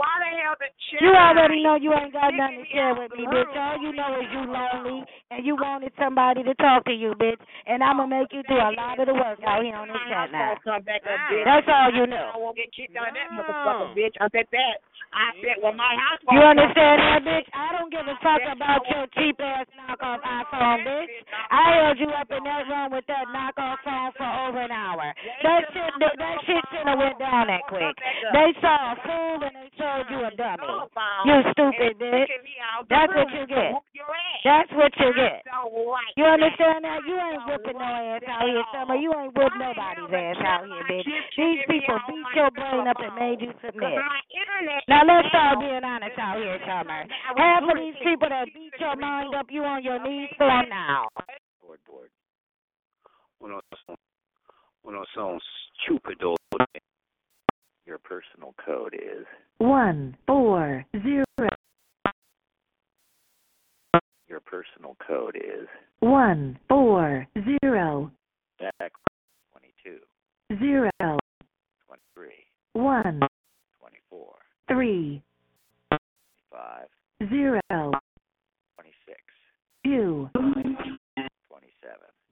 [0.02, 3.30] Why the hell did You already know you ain't got nothing to share with me,
[3.30, 3.54] bitch.
[3.54, 7.38] All you know is you lonely and you wanted somebody to talk to you, bitch.
[7.70, 10.02] And I'm gonna make you do a lot of the work out here on this
[10.10, 10.58] chat now.
[10.66, 11.46] come back up, bitch.
[11.46, 12.34] That's all you know.
[12.34, 14.18] I won't get kicked out of that motherfucker, bitch.
[14.18, 14.82] I bet that.
[15.12, 17.48] I bet when my house You understand that, bitch?
[17.52, 21.12] I don't give a fuck about your cheap ass knockoff iPhone, bitch.
[21.52, 25.12] I held you up in that room with that knockoff phone for over an hour.
[25.44, 27.92] That shit, that, shit shouldn't have went down that quick.
[28.32, 30.64] They saw a fool and they told you a dummy.
[31.28, 32.32] You stupid bitch.
[32.88, 33.72] That's what you get.
[34.44, 35.44] That's what you get.
[36.16, 37.04] You understand that?
[37.08, 38.96] You ain't whipping no ass out here, Summer.
[38.96, 41.06] You ain't whipping nobody's ass out here, bitch.
[41.36, 44.00] These people beat your brain up and made you submit.
[44.88, 47.06] Now let's start being honest out here, Summer.
[47.36, 50.70] Half of these people that beat your mind up, you on your knees for them
[50.70, 51.08] now.
[51.62, 52.10] Board, board.
[53.44, 53.96] Uno son,
[54.86, 55.40] uno son
[55.82, 56.36] stupido.
[57.92, 59.26] Your personal code is?
[59.58, 61.26] One, four, zero,
[64.30, 65.68] your personal code is?
[66.00, 67.28] One, four,
[67.62, 68.10] zero,
[68.62, 68.94] back
[69.52, 69.98] 22,
[70.58, 70.90] zero,
[71.86, 72.30] 23,
[72.72, 73.20] one,
[73.82, 74.36] 24,
[74.70, 75.22] three,
[75.90, 76.88] 25,
[77.30, 77.92] zero,
[78.78, 79.20] 26,
[79.84, 81.01] two, 27.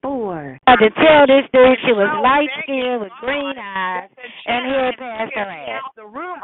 [0.02, 4.08] Four, I had to tell this dude she was light skinned with green eyes
[4.46, 5.82] and hair past her ass.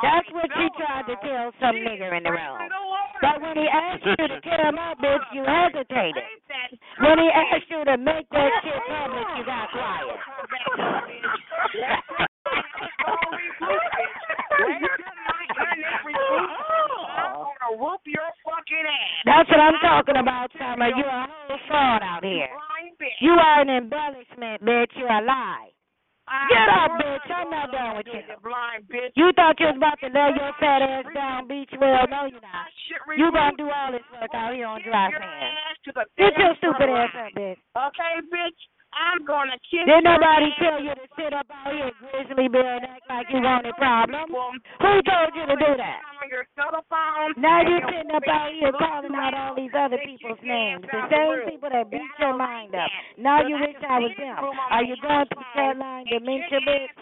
[0.02, 2.58] That's what she tried to tell some nigger in the room.
[3.20, 6.22] But when he asked you to come up, bitch, you hesitated.
[7.00, 10.16] When he asked you to make that shit public, you got quiet.
[17.28, 17.76] Oh.
[17.78, 19.22] whoop your fucking ass.
[19.24, 20.88] That's what I'm talking about, Summer.
[20.94, 22.48] You're a whole fraud out here.
[23.20, 24.92] You are an embellishment, bitch.
[24.96, 25.70] You're a lie.
[26.50, 27.30] Get up, bitch.
[27.30, 28.20] I'm not done with you.
[28.42, 29.14] Blind bitch.
[29.14, 32.02] You thought you was about to lay your fat ass down beach well.
[32.10, 32.66] No, you're not.
[33.16, 35.94] You gonna do all this work out here on dry sand.
[36.18, 37.62] Get your stupid ass up, bitch.
[37.78, 38.58] Okay, bitch.
[38.96, 42.88] I'm gonna kiss Did nobody tell you to sit up out here, grizzly bear, and
[42.88, 44.32] act like you wanted problems?
[44.32, 46.00] Who told you to do that?
[46.16, 47.36] On your telephone.
[47.36, 51.44] Now you're sitting up out here calling out all these other people's names, the same
[51.44, 52.88] people that beat your mind up.
[53.20, 54.40] Now you wish I was them.
[54.40, 56.96] Are you going through chat line dementia, bitch?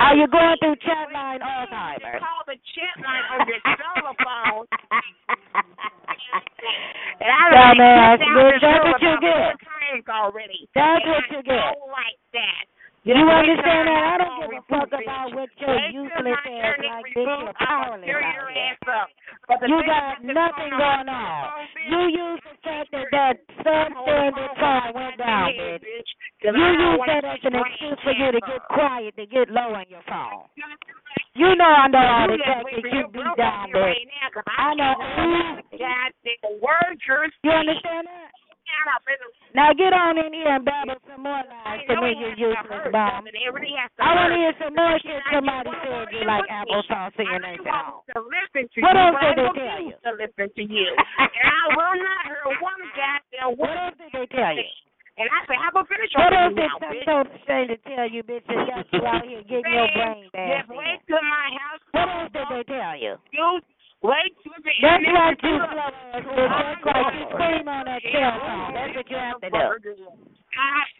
[0.00, 2.16] Are you going through chat line Alzheimer's?
[2.24, 4.64] Call the chat line on your telephone.
[7.20, 9.59] Dumbass, bitch, that's what you get.
[10.20, 10.68] Already.
[10.76, 11.56] That's And what I you get.
[11.56, 12.64] don't like that.
[13.00, 14.04] You understand that?
[14.12, 17.24] I don't give a fuck about what your useless ass like, bitch.
[17.24, 18.20] You're powerless out here.
[18.20, 19.08] ass up.
[19.48, 21.24] But the You got nothing going on on.
[21.24, 26.10] your phone, bitch, You use the fact that that substandard phone went down, bitch.
[26.44, 29.88] You use that as an excuse for you to get quiet, to get low on
[29.88, 30.44] your phone.
[31.32, 33.80] You know I know all the tactics you girl down, be bitch.
[33.80, 34.92] right now, 'cause I know.
[37.42, 38.29] You understand that?
[38.80, 42.16] Shut up, it's- Now get on in here and babble some more lies to me,
[42.16, 43.28] you useless bum.
[43.28, 47.12] Everybody has to I want to hear some more shit somebody said you like applesauce
[47.20, 48.00] in your nursing home.
[48.14, 49.94] to listen to What you, else did they tell you?
[50.00, 53.76] To listen to you, and I will not hear one goddamn What word.
[53.84, 54.64] else did they tell you?
[55.20, 57.04] And I say, have a finish What on else you did some bitch.
[57.04, 60.70] total stranger tell you, bitch, that got you out here getting your brain Just bashed
[60.72, 61.82] wait till my house.
[61.92, 63.12] What else did they tell you?
[63.34, 63.60] You
[64.02, 65.56] wait till the That's internet right, you.
[65.60, 66.26] That's
[66.84, 68.72] right, you scream on that cell phone.
[68.74, 69.64] That's what you have to do.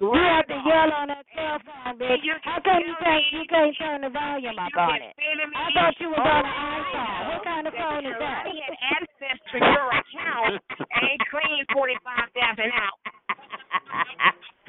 [0.00, 2.24] You have to yell on that cell phone, bitch.
[2.44, 5.12] How come you can't you can't turn the volume up on it?
[5.16, 7.34] I thought you was on an iPhone.
[7.34, 8.46] What kind of phone is that?
[8.48, 13.00] He had access to your account and cleaned forty five thousand out.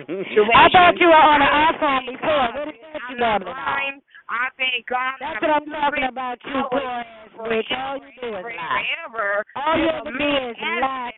[0.01, 2.47] I thought you were on an iPhone before.
[2.57, 3.17] What is that you?
[3.21, 4.01] Blind.
[4.31, 5.19] I thank God.
[5.19, 7.67] That's what I'm talking about, you poor ass bitch.
[7.75, 8.87] All you do is lie.
[9.11, 9.43] Forever.
[9.55, 11.11] Oh, All you ever do is lie.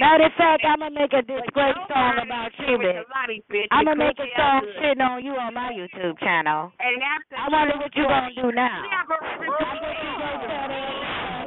[0.00, 3.00] Matter of fact, I'm gonna make a this great song about you, bitch.
[3.00, 3.72] the lottie, bitch.
[3.72, 6.72] I'm gonna make a song shitting on you on my YouTube channel.
[6.76, 8.84] And the I wonder what you gonna do now.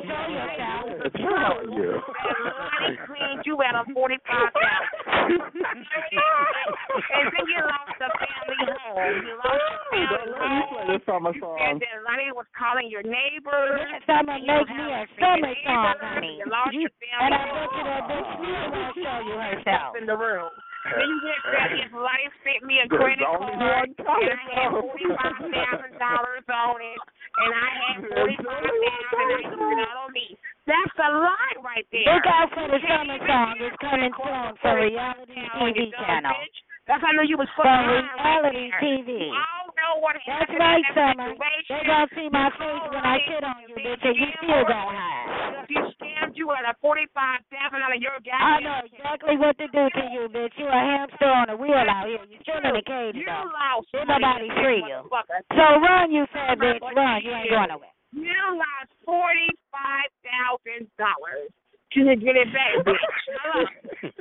[0.07, 1.11] Show yourself.
[1.13, 1.99] Tell you.
[1.99, 5.41] Lottie cleaned you at a forty-five thousand.
[5.67, 9.15] and then you lost the family home.
[9.27, 11.59] You lost the family Don't let me play this summer And song.
[11.83, 13.79] then Lottie was calling your neighbors.
[14.07, 16.39] Summer, You make me a freaking summer song, honey.
[16.39, 17.59] You lost your family and I home.
[17.59, 19.91] bet you that bitch still won't show you herself.
[19.99, 20.51] in the room.
[20.87, 25.35] Then you went there, if Lottie sent me a credit card, and I had forty-five
[25.51, 26.99] thousand dollars on it,
[27.37, 30.37] and I had thousand, and I used it all on me.
[30.65, 32.03] That's a lie right there.
[32.03, 33.55] Look out for the summer song.
[33.61, 36.35] It's coming soon for reality TV channel.
[36.87, 38.79] That's how I knew you was fucking right reality there.
[38.79, 39.11] TV.
[39.27, 41.35] I don't know what That's right, Summer.
[41.35, 44.95] They gonna see my face when I shit on you, bitch, and you still gonna
[44.95, 45.67] hide.
[45.67, 49.35] If you scammed you at a forty-five thousand out of your goddamn I know exactly
[49.35, 50.55] what to do to you, bitch.
[50.55, 52.23] You a hamster on a wheel out here.
[52.23, 55.03] You still in a cage, You lost nobody free you.
[55.59, 56.79] So run, you fat bitch.
[56.79, 57.19] Run.
[57.19, 57.91] You ain't going nowhere.
[58.15, 61.51] You lost forty-five thousand dollars.
[61.91, 63.03] Can you get it back, bitch?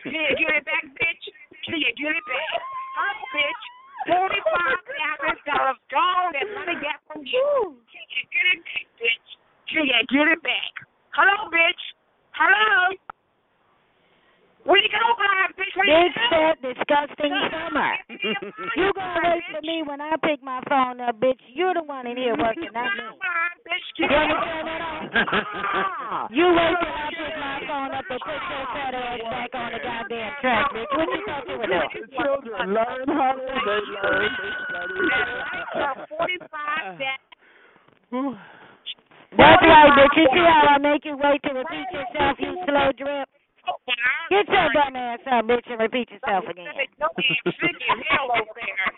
[0.02, 1.24] Can you get it back, bitch?
[1.66, 2.62] Can you get it back?
[2.94, 3.62] Hello, bitch?
[4.06, 7.74] Forty-five thousand dollars gone that money got from you.
[7.90, 9.28] Can you get it back, bitch?
[9.66, 10.72] Can you get it back?
[11.10, 11.82] Hello, bitch?
[12.38, 12.94] Hello?
[14.66, 15.74] Where you go, Bob, bitch?
[15.78, 16.20] Where Big go?
[16.30, 17.92] fat disgusting summer.
[18.76, 21.38] You gonna wait for me when I pick my phone up, bitch.
[21.54, 23.06] You're the one in here working, not me.
[23.98, 26.28] You understand that?
[26.30, 29.72] You wait till I pick my phone up and put your fat ass back on
[29.72, 30.90] the goddamn track, bitch.
[30.96, 31.90] What you thought you were doing?
[32.18, 34.30] Children learn how to they learn.
[34.34, 34.98] They study.
[39.36, 40.16] That's right, bitch.
[40.16, 43.28] You see how I make you wait to repeat yourself, you slow drip?
[44.30, 46.66] Get your dumb ass up, bitch, and repeat yourself again.
[46.98, 48.90] No damn sick as hell over there.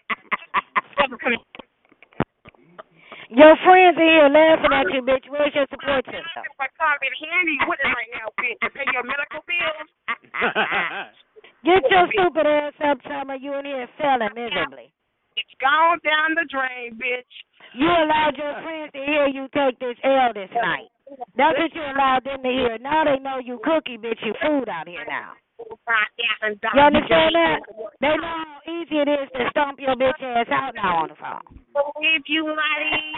[3.28, 5.28] Your friends are here laughing at you, bitch.
[5.28, 6.45] Where's your support system?
[6.49, 9.89] If I come in handy with it right now, bitch, to pay your medical bills.
[11.65, 13.36] Get your stupid ass up, Summer.
[13.36, 14.93] You in here failing miserably.
[15.36, 17.32] It's gone down the drain, bitch.
[17.77, 20.89] You allowed your friends to hear you take this L this night.
[21.37, 22.79] That's what you allowed them to hear.
[22.79, 24.21] Now they know you cookie, bitch.
[24.25, 25.33] You food out here now.
[25.59, 27.59] You understand that?
[28.01, 31.19] They know how easy it is to stomp your bitch ass out now on the
[31.19, 31.43] phone.
[31.75, 33.13] Believe you, Lottie.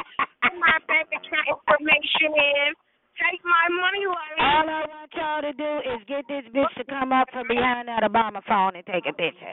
[0.56, 2.76] My bank account information is.
[3.20, 4.40] Take my money, Lottie.
[4.40, 7.88] All I want y'all to do is get this bitch to come up from behind
[7.88, 9.52] that Obama phone and take a picture.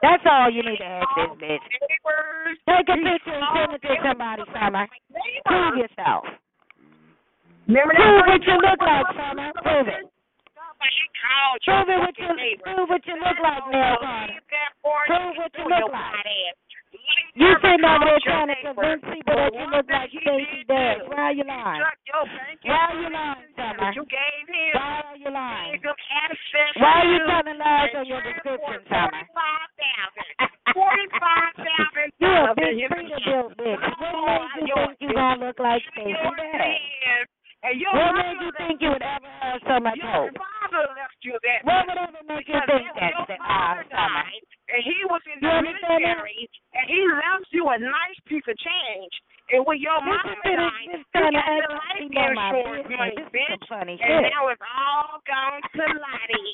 [0.00, 1.66] That's all you need to ask this bitch.
[2.64, 4.88] Take a picture and send it to somebody, Summer.
[5.44, 6.24] Prove yourself.
[7.66, 9.52] Remember Prove what you look like, Summer.
[9.62, 10.04] Prove it.
[11.62, 12.26] Prove it what you
[12.58, 14.34] prove what you look like, Nell Carter.
[14.34, 16.58] Leave that boy Prove what you look like.
[17.38, 21.00] You sitting over there trying to convince people that you look like Stacey Dash.
[21.08, 21.80] Why are you lying?
[21.80, 23.90] Shut your bank Why are you lying, Summer?
[23.94, 24.74] You gave him.
[24.76, 25.72] Why are you lying?
[25.72, 29.22] Gave him access Why are you telling lies on your description, Summer?
[29.32, 30.28] Forty-five thousand.
[30.76, 32.10] Forty-five thousand.
[32.22, 33.80] You a big Peterbilt bitch.
[33.80, 37.32] What made you think you gonna look like Stacey Dash?
[37.62, 40.30] And your What made you think you would ever have so much Your
[40.72, 40.88] hope?
[40.88, 41.60] father left you that.
[41.62, 44.42] What would ever make you think your that, father uh, died,
[44.72, 49.12] and he was in the military, and he left you a nice piece of change.
[49.52, 53.20] And when your This mama died, you got the life you know my insurance money,
[53.36, 53.64] bitch.
[53.68, 54.32] funny And shit.
[54.32, 56.50] now it's all gone to Lottie.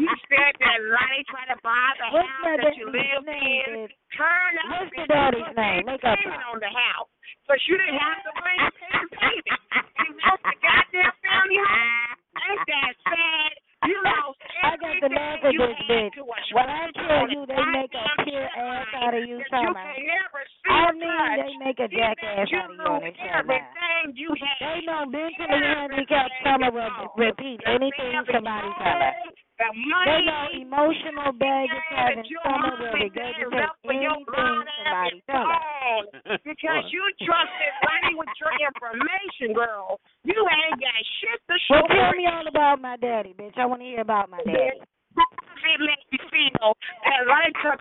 [0.00, 3.92] you said that Lottie tried to buy the What's house that you lived in.
[4.16, 5.84] Turn up What's the and daddy's name?
[5.84, 7.10] Make up payment on the house.
[7.44, 9.60] But you didn't have to bring the payment payment.
[10.00, 12.19] You lost the goddamn family home.
[12.36, 13.52] Ain't that sad?
[13.88, 16.16] You lost I got at everything you this bitch.
[16.52, 19.80] When I tell you they make a pure ass out of you, that you Summer.
[19.80, 23.40] can never see I mean they make a jackass out of you on this show
[23.40, 24.58] everything you had.
[24.60, 29.14] They know mentally handicapped Summer will repeat anything somebody tell her.
[29.60, 33.60] The money They know emotional baggage having that your Summer mom will and dad regurgitate
[33.60, 36.40] left for your anything blind ass somebody tell her.
[36.48, 40.00] Because you trusted Lenny with your information, girl.
[40.24, 43.52] You ain't got shit to show Well, tell me all about my daddy, bitch.
[43.60, 44.80] I want to hear about my daddy.
[44.80, 46.72] How it make you feel
[47.04, 47.80] that Lenny took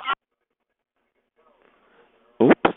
[2.44, 2.76] Oops.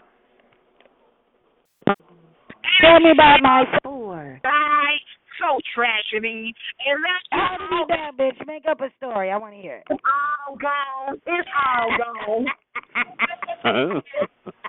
[2.78, 5.02] Tell me about my four, die
[5.42, 6.54] so tragedy
[6.86, 8.46] and that's How did he die, bitch?
[8.46, 9.30] Make up a story.
[9.30, 9.86] I want to hear it.
[9.90, 11.18] It's all gone.
[11.26, 12.46] It's all gone.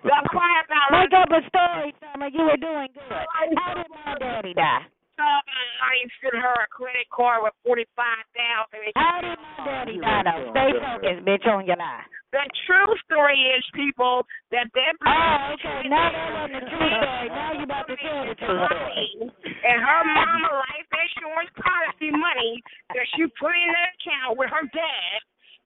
[0.03, 2.29] the quiet about Make up a story, Summer.
[2.33, 3.25] You were doing good.
[3.29, 3.45] How
[3.77, 4.89] did my daddy die?
[5.13, 7.45] Uh, I sent her a credit card.
[7.45, 8.89] with forty five thousand.
[8.97, 10.49] How did my daddy die though?
[10.49, 12.01] Stay focused, bitch, on your lie.
[12.33, 14.93] The true story is, people, that that.
[15.05, 15.85] Oh, okay.
[15.85, 17.29] Now that wasn't the true story.
[17.29, 19.09] Now you about to tell the true story.
[19.43, 22.63] And her mama life insurance policy money
[22.95, 25.17] that she put in the account with her dad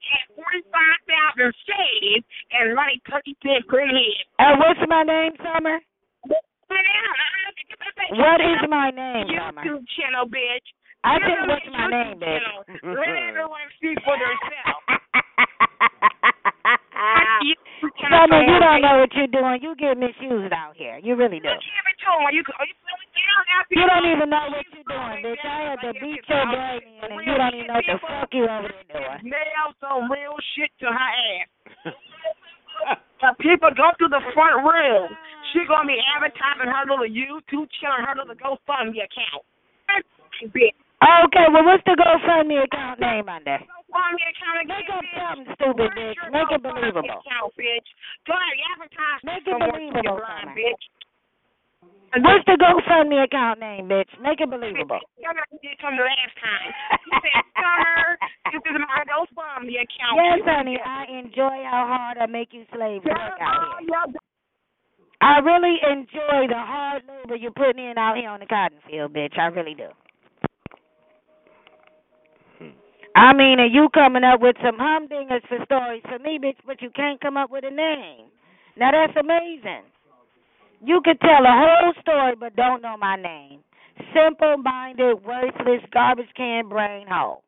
[0.07, 2.25] had forty five thousand saved
[2.57, 4.17] and money thirty cents put in.
[4.39, 5.79] And what's my name, Summer?
[8.17, 9.61] What is my name, Summer?
[9.61, 10.67] YouTube channel, bitch.
[11.03, 12.41] I them what's my name, bitch?
[12.83, 14.85] Let everyone see for themselves.
[18.09, 19.59] Summer, you don't know what you're doing.
[19.61, 20.97] You get misused out here.
[20.97, 21.49] You really do.
[21.49, 22.25] Give it to him.
[22.33, 25.43] You, are you feeling down after You don't even know what you're doing, bitch.
[25.45, 28.31] I had to beat your brain in, and you don't even know what the fuck
[28.33, 29.29] you over there doing.
[29.29, 31.49] nail some real shit to her ass.
[33.21, 35.09] the people go to the front room.
[35.53, 39.45] She gonna be advertising her little YouTube channel, her little GoFundMe account.
[40.53, 40.75] Bitch.
[40.97, 43.61] Oh, okay, well, what's the GoFundMe account name under?
[43.61, 45.13] GoFundMe account again, Make up bitch.
[45.21, 46.17] something stupid, bitch.
[46.33, 47.21] Make it believable.
[47.21, 47.87] Account, bitch.
[48.25, 49.21] Go ahead, advertise.
[49.21, 50.57] Make it believable, shit, Ron, Summer.
[50.57, 50.83] bitch.
[52.17, 54.09] What's the GoFundMe account name, bitch?
[54.23, 54.97] Make it believable.
[55.21, 56.69] Y'all got to did from the last time.
[57.05, 58.17] You said, Summer,
[58.57, 60.17] this is my GoFundMe account.
[60.17, 64.17] Yes, honey, I enjoy how hard I make you slaves work out here.
[65.21, 69.13] I really enjoy the hard labor you're putting in out here on the cotton field,
[69.13, 69.37] bitch.
[69.37, 69.89] I really do.
[73.17, 76.83] I mean, and you coming up with some humdingers for stories for me, bitch, but
[76.83, 78.29] you can't come up with a name.
[78.77, 79.89] Now that's amazing.
[80.85, 83.61] You could tell a whole story but don't know my name.
[84.13, 87.41] Simple minded, worthless, garbage can brain hole.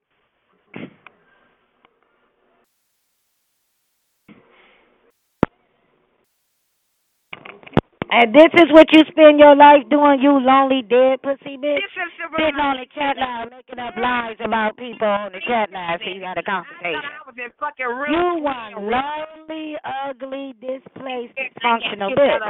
[8.11, 11.77] And this is what you spend your life doing, you lonely dead pussy bitch.
[11.77, 15.41] This is the Sitting on the chat line making up lies about people on the
[15.45, 17.05] chat line so you got a conversation.
[17.05, 22.41] I was in fucking real You one lonely, ugly, displaced, dysfunctional bitch.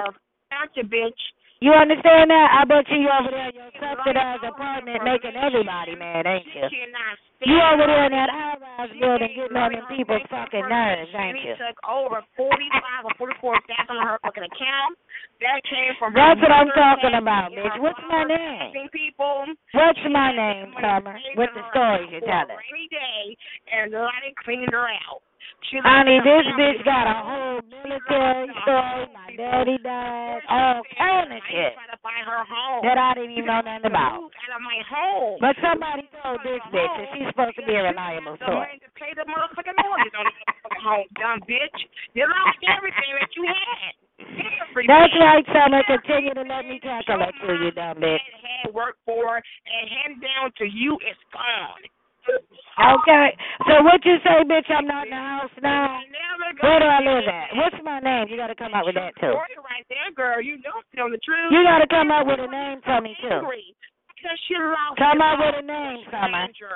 [0.48, 1.22] Gotcha, bitch.
[1.60, 2.48] You understand that?
[2.56, 6.64] I bet you you over there in your subsidized apartment making everybody mad, ain't you?
[7.44, 11.36] You over there in that high rise building getting on them people's fucking nerves, ain't
[11.44, 11.60] She you?
[11.60, 14.96] took over forty five or forty four thousand on her fucking account.
[15.44, 17.76] That came from That's what I'm talking about, bitch.
[17.84, 18.72] What's my name?
[18.96, 19.52] People.
[19.76, 21.16] What's my name, Summer?
[21.36, 22.56] With the stories you're a telling.
[22.56, 23.24] rainy day,
[23.76, 25.24] and the lighting cleaned her out.
[25.70, 29.06] She Honey, this bitch got a whole military story.
[29.14, 30.42] My daddy died.
[30.50, 32.82] All kind of shit Try to buy her home.
[32.84, 34.24] that I didn't even know nothing about.
[34.24, 35.38] Move out of my home.
[35.40, 38.72] But somebody told this bitch that she's supposed to be a reliable source.
[38.98, 40.34] pay the motherfucking mortgage on the
[40.80, 41.78] home, dumb bitch.
[42.16, 43.94] You lost everything that you had.
[44.88, 45.84] That's right, Summer.
[45.88, 48.24] Continue to let me tackle that to you, dumb bitch.
[48.66, 51.84] Had worked for and hand down to you is gone.
[52.80, 53.28] Okay.
[53.68, 54.70] So what you say, bitch?
[54.72, 56.00] I'm not in the house now.
[56.62, 57.56] Where do I live at?
[57.56, 58.28] What's my name?
[58.30, 59.36] You got to come up with that too.
[59.36, 60.42] Right there, girl.
[60.42, 61.52] You know tell the truth.
[61.52, 63.42] You got to come up with a name for me too.
[64.20, 65.00] Because she lost.
[65.00, 66.04] Come up with a name.
[66.12, 66.68] Come You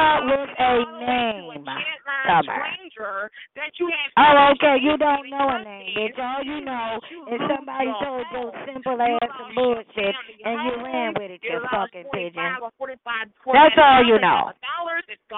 [0.00, 2.56] up with a name, Caroline Summer.
[2.56, 4.80] stranger that you Oh, okay.
[4.80, 6.16] You don't know a name, bitch.
[6.16, 11.44] All you know is somebody told you simple ass bullshit and you ran with it,
[11.44, 12.40] you fucking pigeon.
[12.40, 14.48] That's all you know.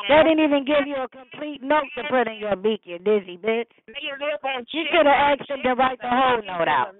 [0.07, 3.35] They didn't even give you a complete note to put in your beak, you dizzy
[3.35, 3.75] bitch.
[3.89, 6.95] You should have asked them to write the whole note out.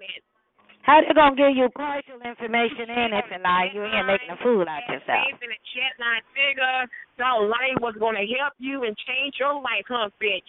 [0.87, 3.75] How they gonna give you partial information in it tonight?
[3.75, 5.27] You ain't making a fool out yourself.
[5.35, 6.87] in a chat line figure,
[7.19, 10.47] so light was gonna help you and change your life, huh, bitch?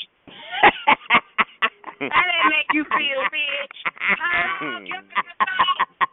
[1.98, 3.78] How that make you feel, bitch?
[3.98, 4.94] Huh?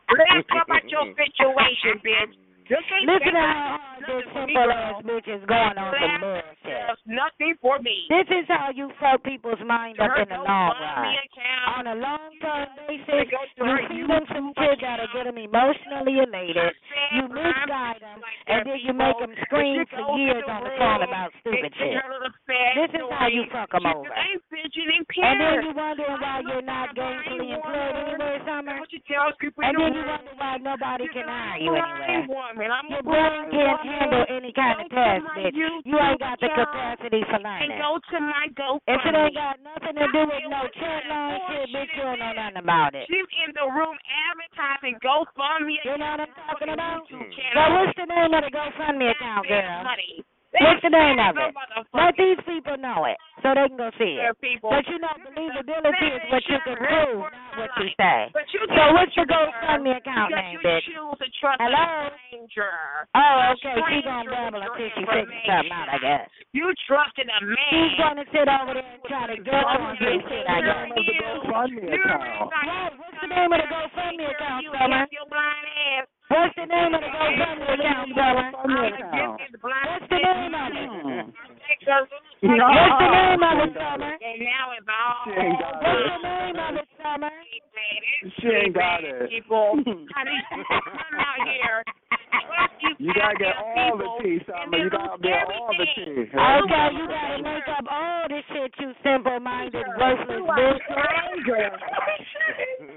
[0.10, 2.34] Let's talk about your situation, bitch.
[2.66, 6.18] Listen to how hard this nothing for me, simple ass bitch is going on some
[6.18, 6.98] bullshit.
[7.06, 8.10] Nothing for me.
[8.10, 11.14] This is how you fuck people's mind up in the long run.
[11.78, 16.74] On a long term basis, you see them some shit that'll get them emotionally elated.
[17.14, 18.18] You misguide them,
[18.50, 22.02] and then you make them scream for years on the phone about stupid shit.
[22.02, 24.10] This is how you fuck them over.
[24.10, 24.42] And
[25.38, 28.82] then you wondering why you're not gainfully employed anywhere, Summer.
[28.82, 32.55] And then you wonder why nobody can hire you anywhere.
[32.56, 35.56] Your brain can't handle any kind of test, bitch.
[35.56, 37.80] You ain't got the capacity for And learning.
[37.84, 38.80] go to my go.
[38.88, 42.20] If it ain't got nothing to do with no chat line shit, bitch, you don't
[42.20, 43.08] know nothing about it.
[43.12, 43.98] She's in the room
[44.32, 45.76] advertising GoFundMe.
[45.84, 47.04] You know what I'm talking about?
[47.12, 49.84] Well, what's the name of the GoFundMe account, girl?
[49.84, 50.24] Money.
[50.62, 51.52] What's the name of it?
[51.94, 54.32] Let these people know it so they can go see it.
[54.40, 54.72] People.
[54.72, 58.32] But you know, believability is what you can prove, not what you say.
[58.32, 60.88] But you So what's your GoFundMe account name, you bitch?
[61.40, 62.10] trust Hello?
[62.32, 62.72] stranger.
[63.16, 63.76] Oh, okay.
[63.76, 66.30] She stranger gonna babble with until she figures something out, I guess.
[66.54, 67.58] You trusted a man.
[67.70, 70.80] She's gonna sit over there and try to get on this shit, I guess.
[70.86, 72.52] Name of the GoFundMe account.
[72.52, 75.08] Right, what's the name of the GoFundMe account, You Summer?
[76.30, 76.66] Got your blind ass.
[76.66, 78.90] What's the name of the GoFundMe account, Summer?
[79.62, 80.90] What's the name of it?
[80.90, 81.30] Hmm.
[82.42, 84.14] What's the name of it, Summer?
[84.18, 87.30] And now it's all She ain't What's the name of it, Summer?
[88.42, 89.30] She ain't got it.
[89.30, 89.78] people.
[89.78, 91.86] How these people come out here.
[92.98, 94.78] You gotta get all the tea, Summer.
[94.82, 96.26] You gotta get all the tea.
[96.26, 100.82] Okay, you gotta make up all this shit, you simple-minded, worthless bitch.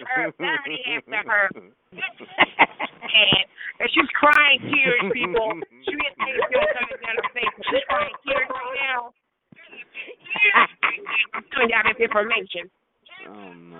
[0.08, 1.50] Her body after her.
[1.52, 1.68] and,
[3.12, 5.52] and she's crying tears, people.
[5.84, 7.52] She has tears still coming down her face.
[7.68, 9.12] She's crying tears right now.
[11.36, 12.72] I'm telling y'all this information.
[13.26, 13.78] Oh no.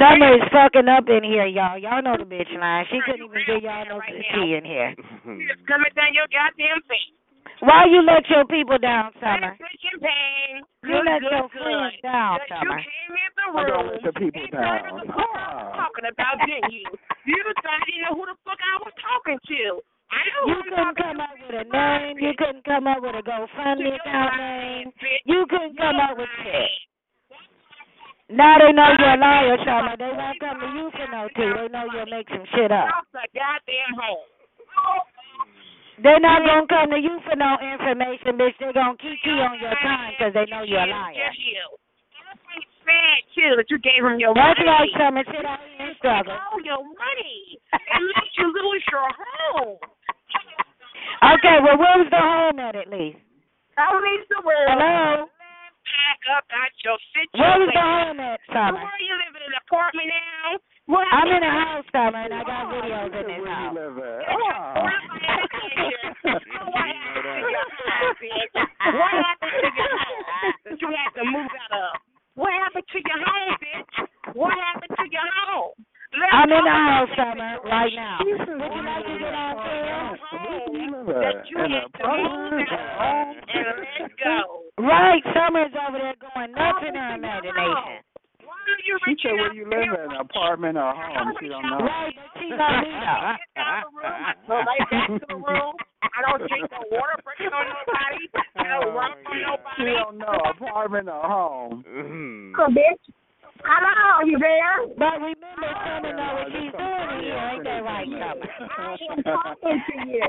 [0.00, 1.78] Summer is fucking up in here, y'all.
[1.78, 2.84] Y'all know the bitch line.
[2.90, 4.94] She couldn't even give y'all no tea in here.
[5.26, 7.12] It's coming down your goddamn face.
[7.60, 9.56] Why you let your people down, Summer?
[9.56, 10.60] Pain.
[10.84, 11.56] You let good, your good.
[11.56, 12.76] friends down, That Summer.
[12.78, 13.68] You came in the I room.
[13.72, 14.80] don't let the people down.
[15.72, 16.84] talking about, didn't you?
[17.24, 19.60] You thought you know who the fuck I was talking to.
[20.12, 22.14] I know You couldn't come up with a name.
[22.20, 24.86] You couldn't come up with a GoFundMe account name.
[25.24, 26.70] You couldn't come up with shit.
[28.28, 29.94] Now they know you're a liar, Summer.
[29.94, 31.46] They won't come to you for no tea.
[31.46, 32.90] They know you'll make some shit up.
[33.14, 34.26] Goddamn home.
[36.02, 38.58] They're not gonna come to you for no information, bitch.
[38.58, 41.30] They're gonna keep you on your time because they know you're a liar.
[42.86, 44.70] Sad too that you gave him your That's money.
[44.70, 45.24] right, Summer.
[45.26, 46.34] Sit here and struggle.
[46.34, 47.58] All your money.
[47.58, 49.78] It makes you lose your home.
[51.16, 53.16] Okay, well, where was the home at at least?
[53.74, 54.68] How needs the world?
[54.68, 55.26] Hello?
[55.86, 57.38] Pack up, got your situation.
[57.38, 58.82] Where was the home at, Summer?
[58.82, 60.58] Where are you living in an apartment now?
[60.86, 63.44] What I'm in a house, Summer, and I got oh, videos in this Where oh,
[63.46, 63.74] you house.
[63.74, 64.22] live at?
[64.26, 64.54] What
[69.14, 70.22] happened to your home
[70.66, 71.98] that you had to move out of?
[72.34, 73.94] What happened to your home, bitch?
[74.34, 75.74] What happened to your home?
[76.14, 78.18] Let's I'm in talk the house, Summer, right now.
[78.22, 80.18] Would you like to get on film?
[80.22, 84.65] Where you live That you had to move out and let go.
[84.78, 88.04] Right, Summer's over there going nuts in her imagination.
[89.06, 91.32] She said where you live at, an apartment or home.
[91.40, 91.78] She don't know.
[91.80, 93.36] Right, but she know me though.
[94.46, 95.74] So right back to the room.
[96.02, 98.24] I don't drink no water, break on nobody.
[98.56, 99.92] I don't run from She nobody.
[99.96, 101.84] don't know, apartment or home.
[101.88, 102.54] Mm-hmm.
[102.56, 103.04] Come, bitch.
[103.64, 104.86] Hello, are you there?
[104.98, 108.48] But remember, Summer know what she's doing here, ain't that right, Summer?
[108.76, 110.26] I am talking to you.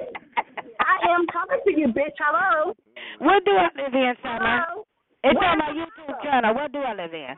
[0.80, 2.16] I am talking to you, bitch.
[2.20, 2.74] Hello.
[3.20, 4.40] What do I live in, Summer?
[4.66, 4.86] Hello.
[5.26, 5.46] It's What?
[5.50, 6.54] on my YouTube channel.
[6.54, 7.34] What do I live in?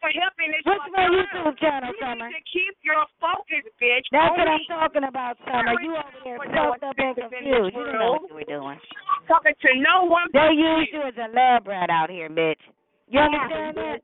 [0.00, 2.30] For helping this What's my YouTube channel, You Summer?
[2.30, 4.06] need to keep your focus, bitch.
[4.14, 5.74] That's what I'm talking about, Summer.
[5.82, 7.74] You over there fucked up and confused.
[7.74, 8.78] You didn't know what you were doing.
[9.26, 10.30] talking to no one.
[10.32, 12.62] They use you as a lab rat out here, bitch.
[13.10, 13.98] You understand that?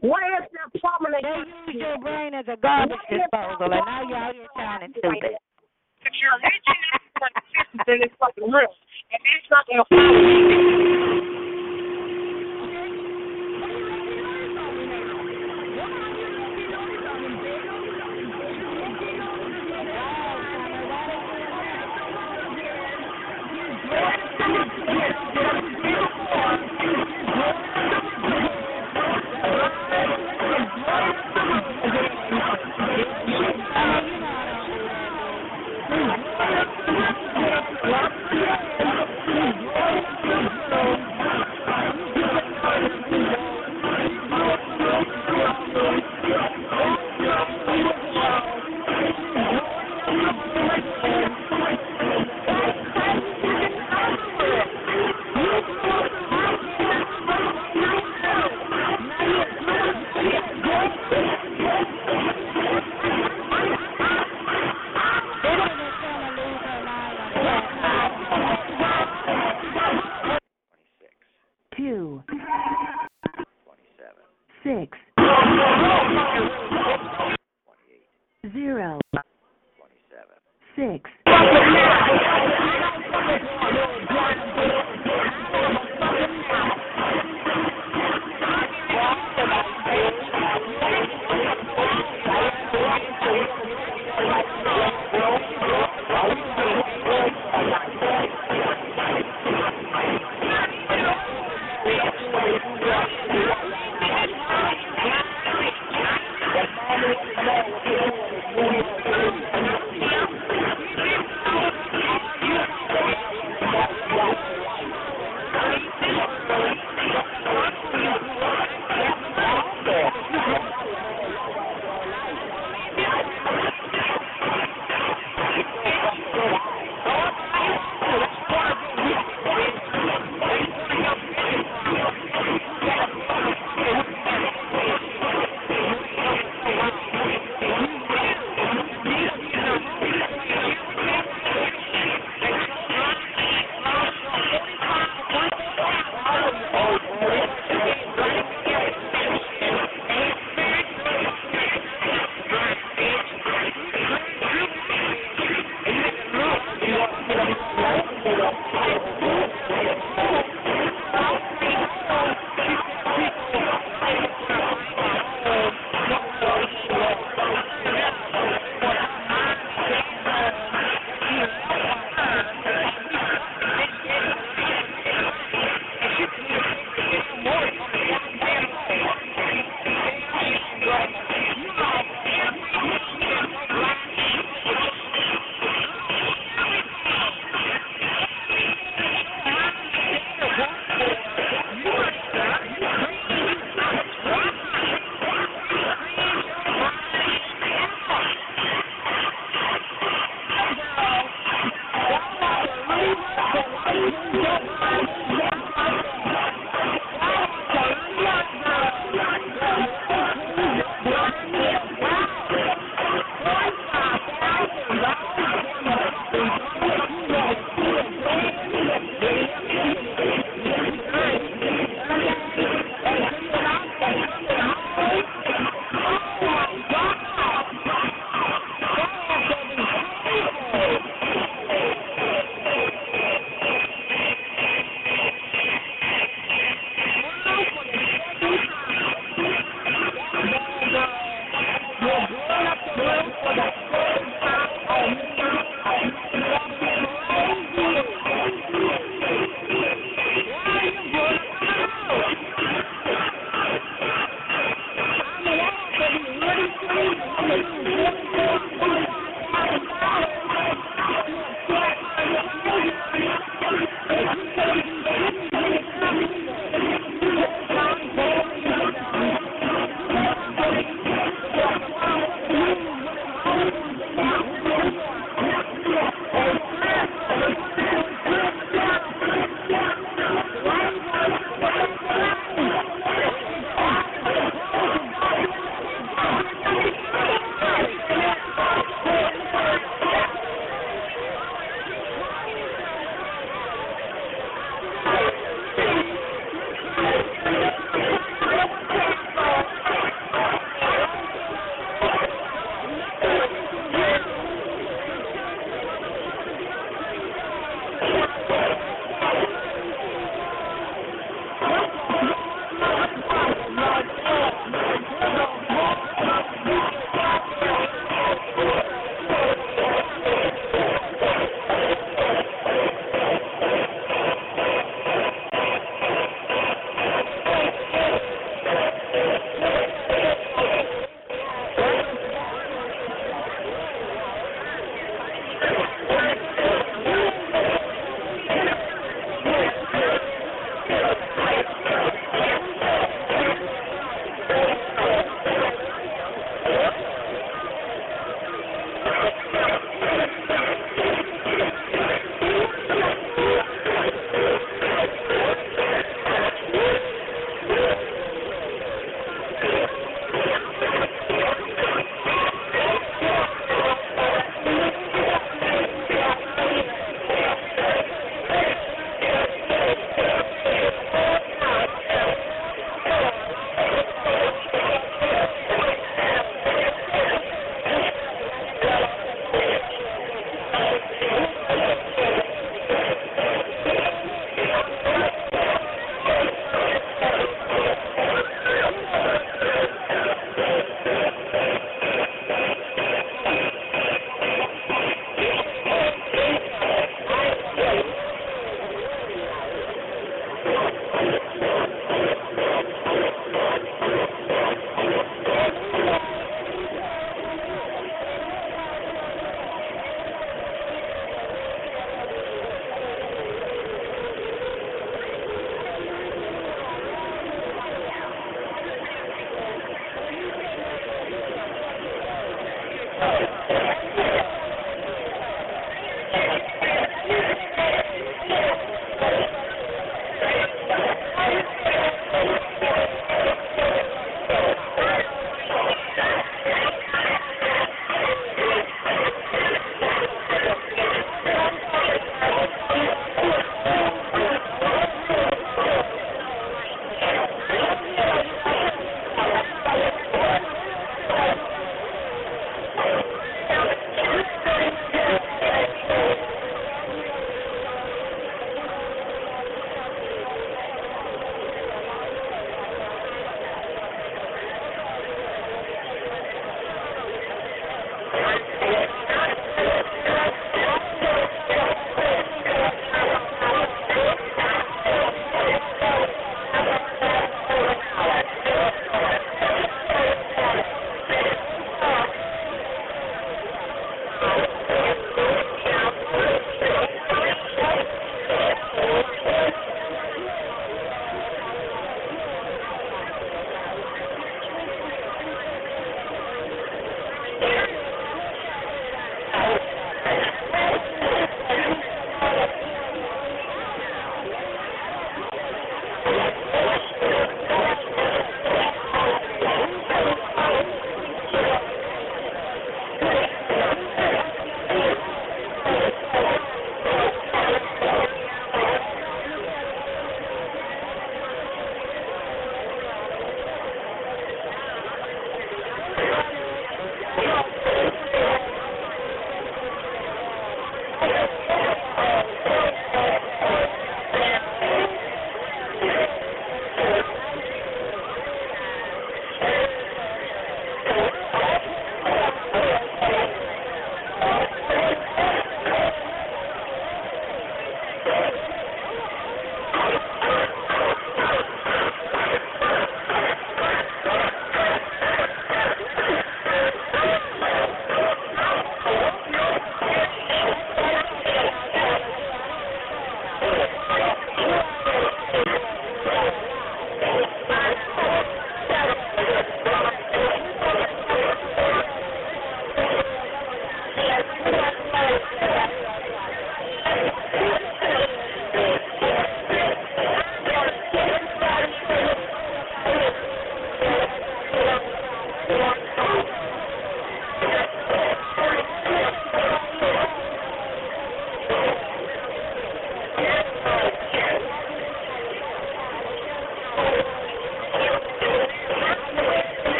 [0.00, 1.12] What is the problem?
[1.12, 5.36] They use your brain as a garbage disposal, and now you're out here sounding stupid.
[6.02, 8.72] If you're reaching out for assistance in this fucking room,
[9.12, 11.19] and that's not gonna follow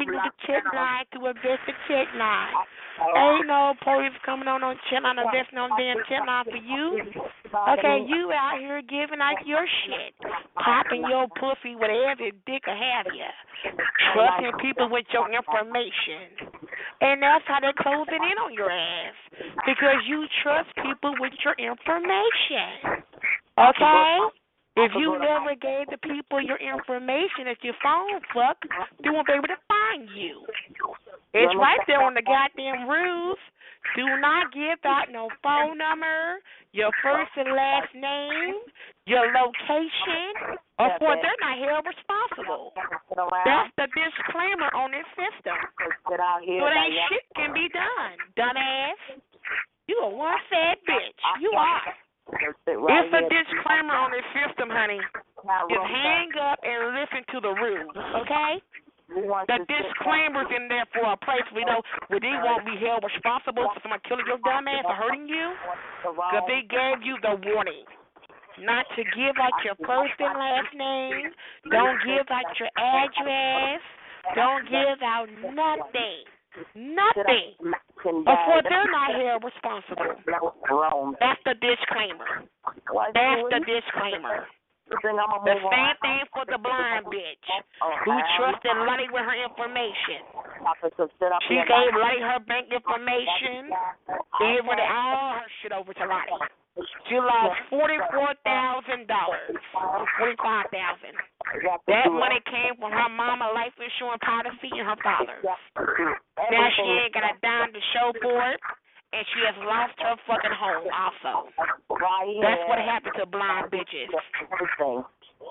[0.00, 2.54] is coming to the chat line to invest the chat line.
[3.16, 7.00] Ain't no police coming on on chat line, investing on damn chat line for you.
[7.52, 10.16] Okay, you out here giving out your shit,
[10.56, 13.28] popping your pussy, whatever dick will have you,
[14.14, 16.48] trusting people with your information,
[17.00, 19.16] and that's how they're closing in on your ass
[19.66, 23.04] because you trust people with your information.
[23.60, 24.18] Okay.
[24.74, 28.56] If you never gave the people your information at your phone, fuck,
[29.04, 30.46] they won't be able to find you.
[31.34, 33.38] It's right there on the goddamn rules.
[33.98, 36.38] Do not give out no phone number,
[36.70, 38.62] your first and last name,
[39.10, 42.70] your location, or for they're not held responsible.
[43.42, 45.58] That's the disclaimer on this system.
[46.06, 46.62] Get out here.
[46.62, 47.10] So Diane.
[47.10, 49.18] shit can be done, dumbass.
[49.90, 51.18] You a one fat bitch.
[51.42, 51.90] You are.
[52.30, 55.02] It's a disclaimer on this system, honey.
[55.68, 58.62] Just hang up and listen to the rules, okay?
[59.12, 63.68] The disclaimer's in there for a place we know where they won't be held responsible
[63.74, 65.52] for someone killing your dumb ass or hurting you.
[66.02, 67.84] Because they gave you the warning
[68.60, 71.32] not to give out your first and last name.
[71.70, 73.80] Don't give out your address.
[74.34, 76.24] Don't give out nothing.
[76.76, 77.56] Nothing.
[78.02, 80.20] Before they're not held responsible.
[81.20, 82.44] That's the disclaimer.
[83.14, 84.46] That's the disclaimer.
[84.92, 87.46] The same thing for the blind bitch.
[88.04, 90.20] Who trusted Lottie with her information.
[91.48, 93.72] She gave Lottie her bank information,
[94.38, 96.38] gave her all her shit over to Lottie.
[97.08, 99.60] She lost forty four thousand dollars,
[100.16, 101.12] forty five thousand.
[101.84, 105.44] That money came from her mama life insurance policy and her father's.
[105.44, 108.60] Now she ain't got a dime to show for it,
[109.12, 111.52] and she has lost her fucking home also.
[112.40, 114.08] That's what happened to blind bitches.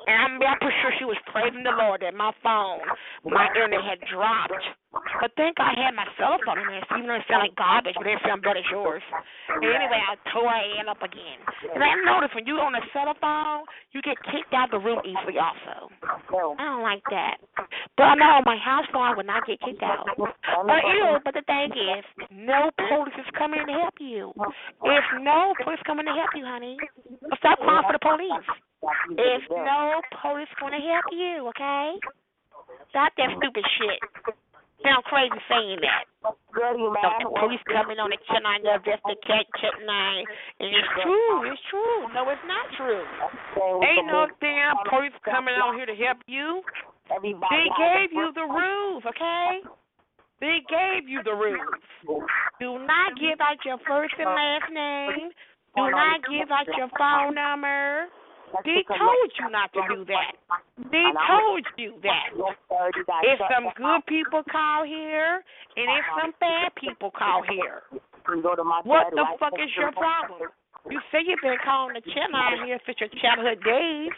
[0.07, 2.81] And I'm, I'm pretty sure she was praising the Lord that my phone,
[3.25, 4.65] my internet had dropped.
[5.39, 7.55] Thank God I had my cell phone in there, so even though it sounded like
[7.55, 8.99] garbage, but it sounded better as yours.
[9.47, 11.39] And anyway, I tore her end up again.
[11.71, 13.63] And I noticed when you on a cell phone,
[13.95, 15.87] you get kicked out of the room easily also.
[16.59, 17.39] I don't like that.
[17.95, 20.11] But I know my house phone I would not get kicked out.
[20.19, 22.03] But ew, but the thing is,
[22.35, 24.35] no police is coming to help you.
[24.83, 26.75] If no police coming to help you, honey,
[27.39, 28.47] stop calling for the police.
[29.15, 31.95] If no police going to help you, okay?
[32.91, 33.99] Stop that stupid shit.
[34.81, 36.09] Sound crazy saying that.
[36.21, 39.85] The police coming on the chin line to investigate chin.
[39.85, 42.09] And it's true, it's true.
[42.13, 43.05] No, it's not true.
[43.85, 46.61] Ain't no damn police coming out here to help you.
[47.09, 49.61] They gave you the rules, okay?
[50.39, 52.25] They gave you the rules.
[52.59, 55.29] Do not give out your first and last name.
[55.75, 58.09] Do not give out your phone number.
[58.65, 60.35] They told you not to do that.
[60.91, 62.35] They told you that.
[63.23, 65.43] If some good people call here,
[65.77, 67.83] and if some bad people call here,
[68.83, 70.51] what the fuck is your problem?
[70.89, 74.11] You say you've been calling the chat line here since your childhood days,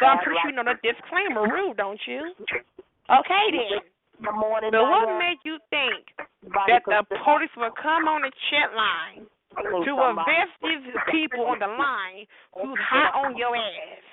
[0.00, 2.32] so I'm pretty sure you know the disclaimer rule, don't you?
[3.06, 3.80] Okay then.
[4.72, 6.08] So what made you think
[6.66, 9.26] that the police would come on the chat line
[9.62, 14.04] to invest these people on the line who's hot on your ass?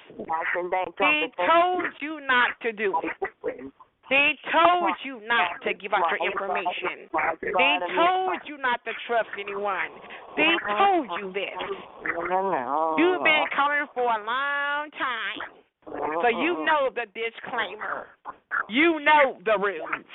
[1.00, 3.72] They told you not to do it.
[4.10, 7.08] They told you not to give out your information.
[7.42, 9.90] They told you not to trust anyone.
[10.36, 11.58] They told you this.
[12.04, 15.64] You've been calling for a long time.
[15.88, 18.08] So you know the disclaimer.
[18.70, 20.06] You know the rules.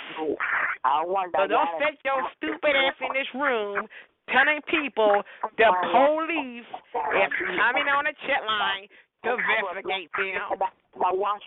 [1.35, 3.89] So don't set your stupid ass in this room
[4.33, 5.23] telling people
[5.57, 8.89] the police is coming on the chat line
[9.25, 10.59] to investigate them.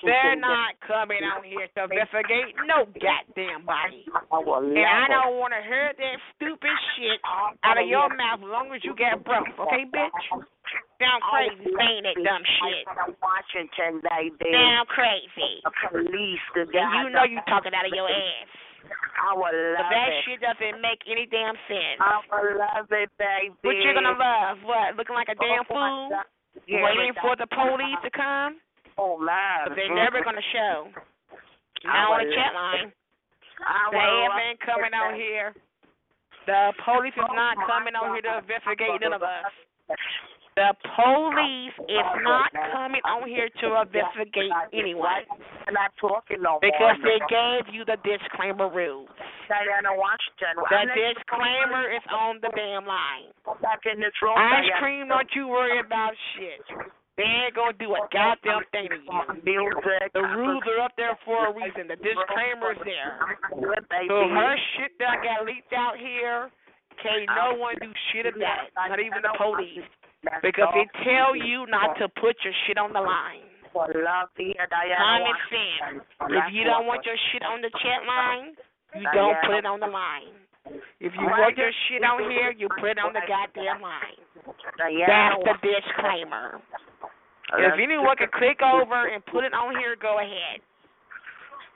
[0.04, 4.06] They're not coming out here to investigate no goddamn body.
[4.08, 7.20] And I don't want to hear that stupid shit
[7.64, 10.20] out of your mouth as long as you get broke, okay, bitch?
[11.00, 12.86] Sound crazy saying that dumb shit.
[13.20, 14.52] Washington, baby.
[14.54, 15.64] Sound crazy.
[15.66, 18.52] The police, the you know you talking out of your ass.
[18.88, 20.24] I would But love that it.
[20.26, 22.00] shit doesn't make any damn sense.
[22.02, 23.54] I would love it, baby.
[23.62, 24.58] What you gonna love?
[24.66, 24.98] What?
[24.98, 26.10] Looking like a oh damn fool?
[26.68, 28.60] Yeah, Waiting for the police to come?
[28.98, 29.70] Oh, man.
[29.72, 30.90] But they're never gonna show.
[31.86, 32.92] Not on the chat line.
[33.62, 35.54] I They love been coming out here.
[36.50, 39.46] The police is not oh coming out here to investigate none of us.
[40.60, 45.24] The police is not coming on here to investigate anyone
[45.68, 49.08] I'm not talking no because they gave you the disclaimer rules.
[49.48, 50.60] Diana Washington.
[50.68, 53.32] The disclaimer is on the damn line.
[53.64, 56.60] Ice cream, don't you worry about shit.
[57.16, 59.72] They ain't gonna do a goddamn thing to you.
[60.12, 61.88] The rules are up there for a reason.
[61.88, 63.24] The disclaimer's there.
[63.56, 64.08] Good baby.
[64.12, 66.52] So her shit that got leaked out here,
[67.04, 68.76] can't no one do shit about it.
[68.76, 69.88] Not even the police.
[70.42, 73.42] Because they tell you not to put your shit on the line.
[73.74, 76.04] For love, dear Diana Common sense.
[76.30, 78.54] If you don't want your shit on the chat line,
[79.00, 80.36] you don't put it on the line.
[81.00, 84.20] If you want your shit on here, you put it on the goddamn line.
[84.46, 86.62] That's the disclaimer.
[87.58, 90.62] If anyone can click over and put it on here, go ahead.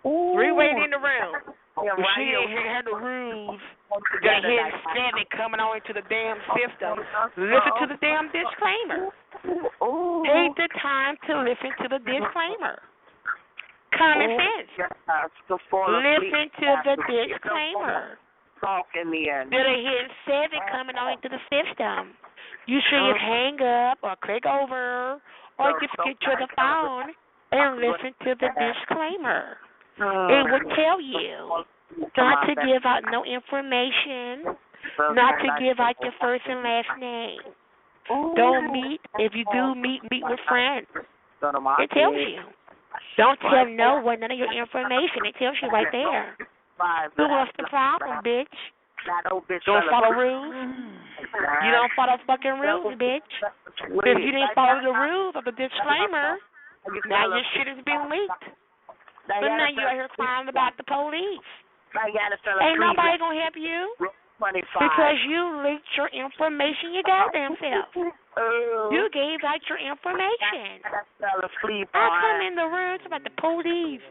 [0.03, 1.33] Three waiting in the room.
[1.81, 3.59] Yeah, But right she ain't had the rules.
[3.93, 6.99] Got hidden seven coming on into the damn system.
[7.37, 9.13] Listen to the damn disclaimer.
[9.41, 12.81] Take the time to listen to the disclaimer.
[13.95, 14.71] Common sense.
[15.47, 18.17] Listen to the disclaimer.
[18.59, 19.51] Talk in the end.
[19.51, 22.17] Did a hidden seven coming on into the system.
[22.65, 25.21] You should just hang up or click over
[25.59, 27.13] or just get to the phone
[27.51, 29.57] and listen to the disclaimer.
[29.97, 31.63] It will tell you
[32.17, 34.55] not to give out no information,
[35.13, 37.39] not to give out your first and last name.
[38.35, 39.01] Don't meet.
[39.17, 40.87] If you do meet, meet with friends.
[40.93, 42.41] It tells you.
[43.17, 45.25] Don't tell no one none of your information.
[45.25, 46.37] It tells you right there.
[47.17, 48.55] So what's the problem, bitch?
[49.65, 50.53] Don't follow rules.
[50.53, 53.31] You don't follow fucking rules, bitch.
[53.85, 56.37] If you didn't follow the rules of the disclaimer,
[57.07, 58.45] now your shit is being leaked.
[59.27, 61.49] But now you out here crying about the police.
[62.61, 63.95] Ain't nobody gonna help you
[64.35, 67.87] because you leaked your information your goddamn self.
[68.91, 70.83] You gave out your information.
[70.83, 74.03] I come in the room about the police.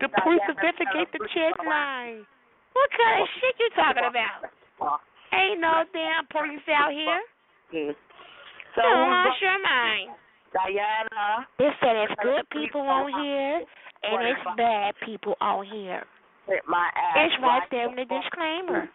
[0.00, 2.22] The police investigate the chest line.
[2.72, 4.48] What kind of shit you talking about?
[5.34, 7.20] Ain't no damn police out here.
[8.76, 10.14] So So lost your mind.
[10.52, 11.48] Diana.
[11.58, 13.64] It said it's good people on here
[14.02, 16.04] and it's bad people on here.
[16.66, 17.30] My ass.
[17.30, 18.88] It's right there in the disclaimer.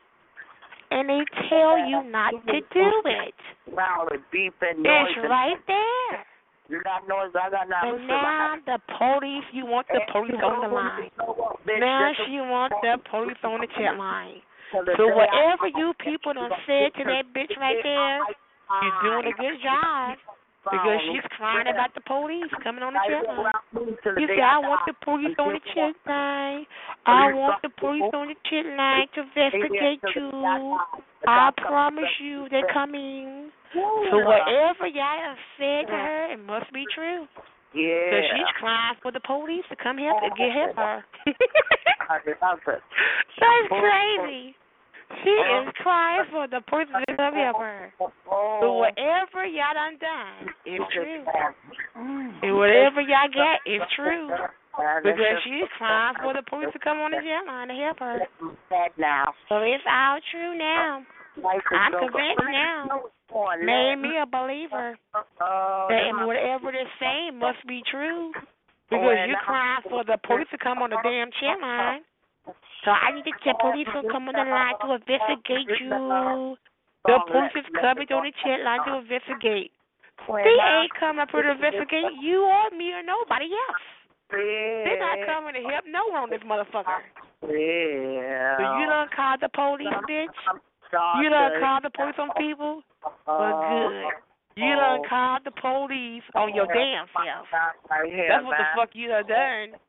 [0.90, 1.20] And they
[1.50, 3.36] tell you not to do it.
[3.72, 5.30] Loud and beeping It's noise.
[5.30, 6.26] right there.
[6.70, 7.32] You got noise.
[7.36, 8.08] I got But noise.
[8.08, 11.12] now the police, you want the police on the line.
[11.80, 14.42] Now she want the police on the chat line.
[14.72, 18.20] So whatever you people done said to that bitch right there,
[18.84, 20.18] you're doing a good job.
[20.72, 23.54] Because she's crying about the police coming on the chat line.
[24.18, 26.66] You say, I want the police on the chat line.
[27.06, 30.78] I want the police on the chat line to investigate you.
[31.28, 33.52] I promise you they're coming.
[33.74, 37.28] So whatever y'all have said to her, it must be true.
[37.76, 38.12] Yeah.
[38.12, 41.04] So she's crying for the police to come help and get help her.
[43.40, 44.56] That's crazy.
[45.24, 47.94] She is crying for the police to come help her.
[47.98, 51.24] So whatever y'all done done is true.
[52.44, 54.30] And whatever y'all got is true.
[55.04, 58.20] Because she's crying for the police to come on the jail line to help her.
[58.98, 59.34] now.
[59.50, 61.04] So it's all true now.
[61.44, 63.02] I'm convinced now.
[63.64, 64.98] Made me a believer.
[65.40, 68.32] That whatever they're saying must be true.
[68.90, 72.02] Because you're crying for the police to come on the damn chat line.
[72.86, 75.90] So I need to get police to come on the line to investigate you.
[77.06, 79.72] The police is coming on the chat line to investigate.
[80.28, 83.86] They ain't coming to investigate you or me or nobody else.
[84.30, 87.00] They're not coming to help no one on this motherfucker.
[87.48, 88.58] Yeah.
[88.58, 90.36] So you done called the police, bitch?
[91.22, 92.84] You done called the police on people?
[93.28, 94.12] Well, good.
[94.58, 97.48] You done called the police on your damn self.
[97.52, 99.80] That's what the fuck you done done.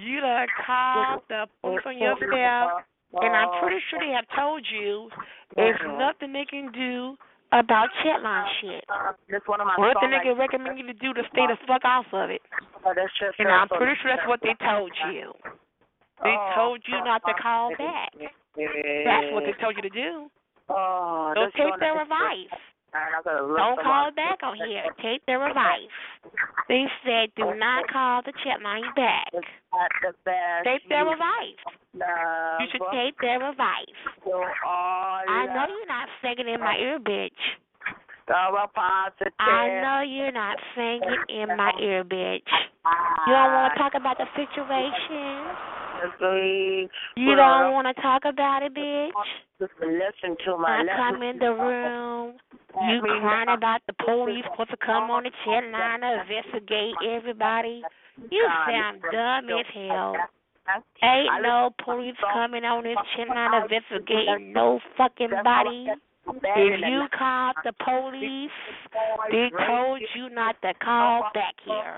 [0.00, 2.82] You done called the police on yourself,
[3.20, 5.08] and I'm pretty sure they have told you
[5.56, 7.16] there's nothing they can do
[7.52, 8.84] about chat line shit.
[9.30, 11.84] That's one of my thing they can recommend you to do to stay the fuck
[11.84, 12.42] off of it.
[12.84, 12.92] Oh,
[13.38, 15.32] And I'm pretty sure that's what they told you.
[16.22, 16.52] They Oh.
[16.54, 18.12] told you not to call back.
[18.56, 20.30] That's what they told you to do.
[20.68, 22.52] Oh, So take their advice.
[22.92, 24.84] And I gotta look Don't call back on here.
[25.02, 25.92] Take their advice.
[26.68, 29.28] They said do not call the chat line back.
[29.32, 30.64] The best.
[30.64, 31.60] Take their advice.
[32.60, 33.98] You should take their advice.
[35.28, 37.40] I know you're not singing in my ear, bitch.
[39.40, 42.44] I know you're not singing in my ear, bitch.
[43.26, 45.56] You don't want to talk about the situation.
[47.16, 49.10] You don't want to talk about it, bitch.
[49.60, 52.34] Listen to my I come in the room.
[52.80, 57.82] You crying about the police supposed to come on the chat line to investigate everybody.
[58.30, 60.16] You sound dumb as hell.
[61.02, 65.88] Ain't no police coming on this shit not investigating no fucking body.
[66.28, 68.50] If you called the police,
[69.30, 71.96] they told you not to call back here.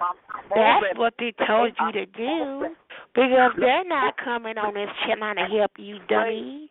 [0.54, 2.66] That's what they told you to do.
[3.14, 4.88] Because they're not coming on this
[5.18, 6.68] line to help you, dummy.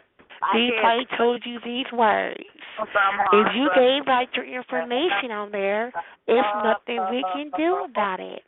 [0.54, 2.40] They probably told you these words.
[2.80, 5.92] If you gave out your information on there,
[6.28, 8.44] it's nothing we can do about it.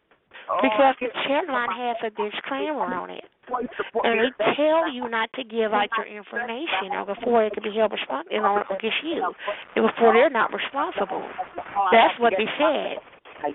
[0.61, 3.25] Because the chat line has a disclaimer on it.
[4.03, 7.75] And they tell you not to give out your information or before it can be
[7.75, 9.33] held responsible against you.
[9.75, 11.27] And before they're not responsible.
[11.91, 13.03] That's what they said.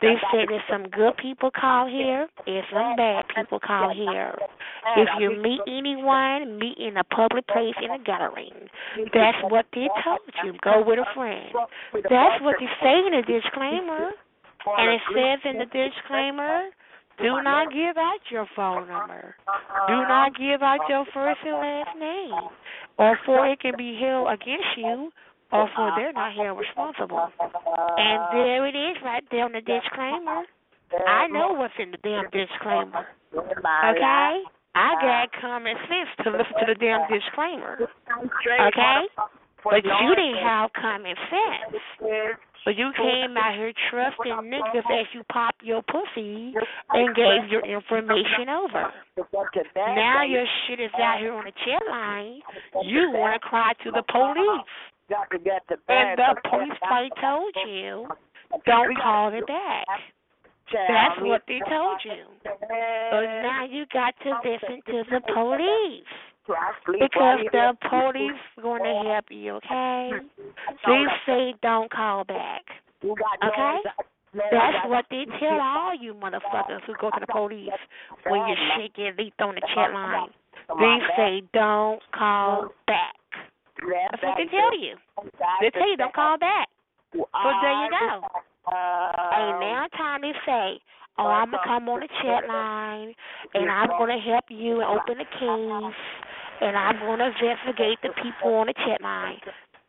[0.02, 4.34] They said there's some good people call here and some bad people call here.
[4.96, 8.68] If you meet anyone, meet in a public place in a gathering.
[9.12, 10.54] That's what they told you.
[10.62, 11.52] Go with a friend.
[11.92, 14.10] That's what they say in the disclaimer.
[14.66, 16.70] And it says in the disclaimer,
[17.18, 19.36] do not give out your phone number.
[19.88, 22.50] Do not give out your first and last name,
[22.98, 25.10] or for it can be held against you,
[25.52, 27.30] or for they're not held responsible.
[27.96, 30.44] And there it is, right there on the disclaimer.
[31.06, 33.06] I know what's in the damn disclaimer.
[33.34, 34.42] Okay?
[34.74, 37.78] I got common sense to listen to the damn disclaimer.
[37.80, 39.00] Okay?
[39.64, 41.82] But you didn't have common sense.
[42.64, 46.52] But you came out here trusting niggas as you pop your pussy
[46.90, 48.92] and gave your information over.
[49.76, 52.40] Now your shit is out here on the chat line.
[52.84, 54.66] You want to cry to the police.
[55.88, 58.08] And the police probably told you,
[58.66, 59.86] don't call it back.
[60.72, 62.24] That's what they told you.
[62.42, 66.04] But now you got to listen to the police.
[66.46, 70.10] Because the police going to help you, okay?
[70.86, 72.62] They say don't call back.
[73.04, 73.76] Okay?
[74.34, 77.70] That's what they tell all you motherfuckers who go to the police
[78.26, 80.28] when your shit get leaked on the chat line.
[80.78, 83.14] They say don't call back.
[83.80, 84.96] That's what they tell you.
[85.60, 86.68] They tell you don't call back.
[87.12, 88.22] So there you go.
[88.68, 90.80] And now time they say,
[91.18, 93.14] oh, I'm going to come on the chat line
[93.54, 95.94] and I'm going to help you open the case
[96.60, 99.38] and I'm going to investigate the people on the chat line.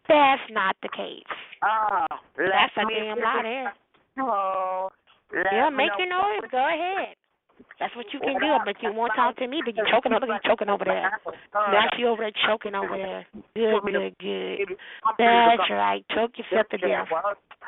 [0.08, 1.26] That's not the case.
[1.64, 2.06] Oh,
[2.38, 3.74] That's a damn lie there.
[4.20, 4.90] Oh,
[5.34, 6.48] Yeah, make your noise.
[6.52, 7.17] Go ahead.
[7.80, 8.58] That's what you can do.
[8.66, 9.62] But you won't talk to me.
[9.64, 10.26] But you're choking over.
[10.26, 11.12] You're choking over there.
[11.54, 13.26] Now you over there choking over there.
[13.56, 14.78] Good, good, good.
[15.18, 16.04] That's right.
[16.14, 17.08] Choke yourself to death.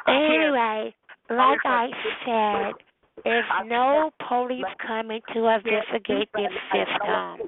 [0.08, 0.96] Anyway,
[1.30, 1.90] like I
[2.26, 2.74] said,
[3.24, 7.48] there's no police coming to investigate this system.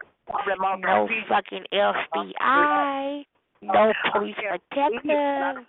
[0.79, 3.25] No fucking FBI.
[3.63, 5.65] No police protective.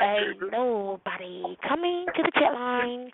[0.00, 3.10] Ain't nobody coming to the chat line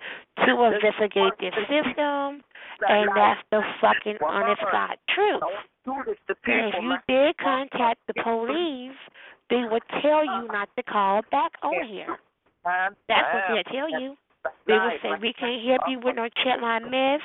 [0.46, 2.42] to investigate this system.
[2.88, 5.42] And that's the fucking honest God truth.
[5.86, 8.96] And if you did contact the police,
[9.50, 12.16] they would tell you not to call back on here.
[12.64, 14.16] That's what they'll tell you.
[14.66, 17.20] They will say, we can't help you with no chat line mess.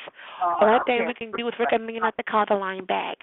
[0.62, 3.18] Only thing we can do is recommend you not to call the line back.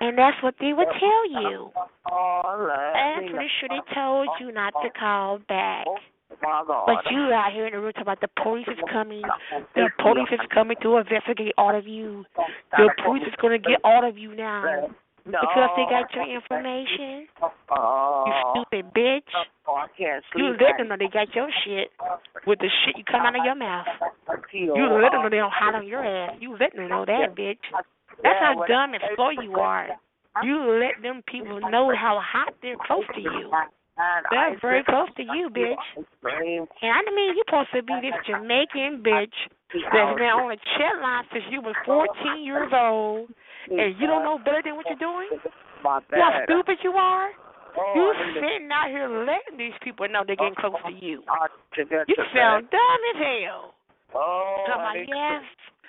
[0.00, 1.70] And that's what they would tell you.
[2.10, 5.86] I'm pretty sure they told you not to call back.
[6.40, 9.22] But you out here in the room talking about the police is coming.
[9.74, 12.24] The police is coming to investigate all of you.
[12.76, 14.88] The police is going to get all of you now.
[15.28, 17.28] Because they got your information.
[18.24, 19.28] You stupid bitch.
[20.34, 21.92] You let them know they got your shit
[22.46, 23.86] with the shit you come out of your mouth.
[24.52, 26.36] You let them know they don't hide on your ass.
[26.40, 27.60] You let them know that, bitch.
[28.22, 29.88] That's how dumb and slow you are.
[30.42, 33.50] You let them people know how hot they're close to you.
[34.30, 35.76] They're very close to you, bitch.
[36.24, 39.34] And I mean, you're supposed to be this Jamaican bitch
[39.92, 43.28] that's been on a chat line since you was 14 years old,
[43.70, 45.28] and you don't know better than what you're doing?
[45.82, 46.00] How
[46.44, 47.30] stupid you are?
[47.94, 51.22] You sitting out here letting these people know they're getting close to you.
[51.76, 53.74] You sound dumb as hell.
[54.12, 55.44] Come on, yes,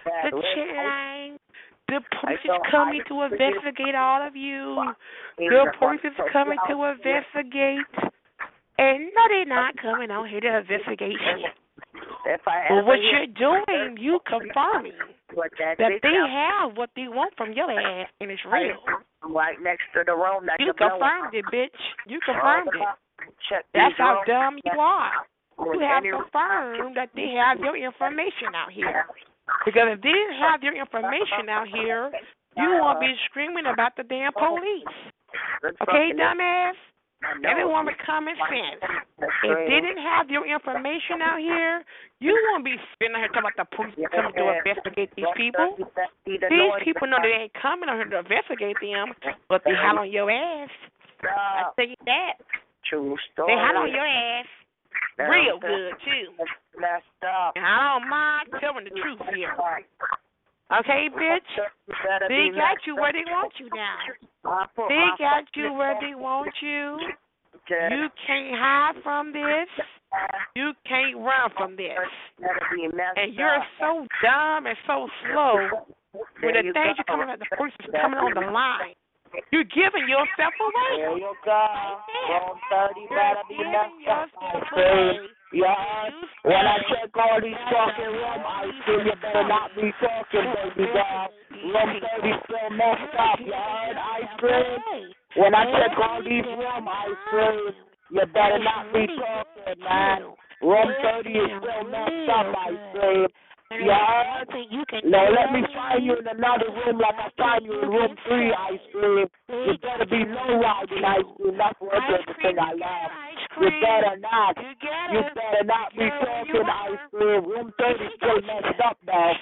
[0.06, 1.40] the chat line.
[1.88, 4.78] The police is coming to investigate all of you.
[5.38, 7.90] The police is coming to investigate.
[8.78, 11.18] And no, they're not coming out here to investigate
[12.24, 12.42] shit.
[12.46, 14.94] But what you're doing, you confirming
[15.36, 18.80] that they have what they want from your ass, and it's real.
[19.24, 21.80] Right next to the room that You confirmed it, bitch.
[22.08, 23.64] You confirmed it.
[23.74, 25.12] That's how dumb you are.
[25.60, 29.06] You have confirmed that they have your information out here.
[29.66, 32.12] Because if they didn't have your information out here,
[32.56, 34.96] you won't be screaming about the damn police.
[35.84, 36.80] Okay, dumbass?
[37.44, 38.80] Everyone with common sense.
[39.20, 41.84] If they didn't have your information out here,
[42.20, 45.76] you won't be sitting here talking about the police coming to investigate these people.
[46.26, 46.40] These
[46.84, 49.12] people know they ain't coming out here to investigate them,
[49.48, 50.72] but they hot on your ass.
[51.24, 52.40] I tell you that.
[52.88, 53.54] True story.
[53.54, 54.48] They hot on your ass
[55.28, 56.32] real good too.
[56.80, 57.52] Messed up.
[57.56, 59.52] And I don't mind telling the truth here.
[60.72, 61.52] Okay, bitch?
[62.30, 63.98] They got you where they want you now.
[64.44, 66.98] They got you where won't you.
[67.70, 69.70] You can't hide from this.
[70.56, 71.94] You can't run from this.
[73.16, 75.86] And you're uh, so dumb and so slow
[76.42, 78.98] when the things you're coming at the police is coming on the line.
[79.52, 80.98] You're giving yourself away.
[80.98, 81.68] There you go.
[82.34, 84.30] Wrong 30 better be messed up.
[85.52, 85.74] Yeah,
[86.44, 90.46] when I check all these fucking rum I cream, you better not be talking,
[90.78, 91.26] baby girl.
[91.74, 91.90] Rum
[92.22, 95.10] 30 still messed up, you heard ice cream?
[95.38, 97.74] When I check all these rum ice cream,
[98.12, 100.22] you better not be talking, man.
[100.62, 103.28] Rum 30 is still messed up ice cream.
[103.72, 104.42] Yeah.
[105.06, 108.50] Now let me find you in another room like I find you in room three,
[108.50, 109.30] ice cream.
[109.46, 111.54] You better be low riding ice cream.
[111.54, 112.02] That's one
[112.42, 113.12] thing I love.
[113.62, 114.58] You better not.
[114.58, 117.46] You better not be talking ice cream.
[117.46, 119.34] Room 30 still messed up now.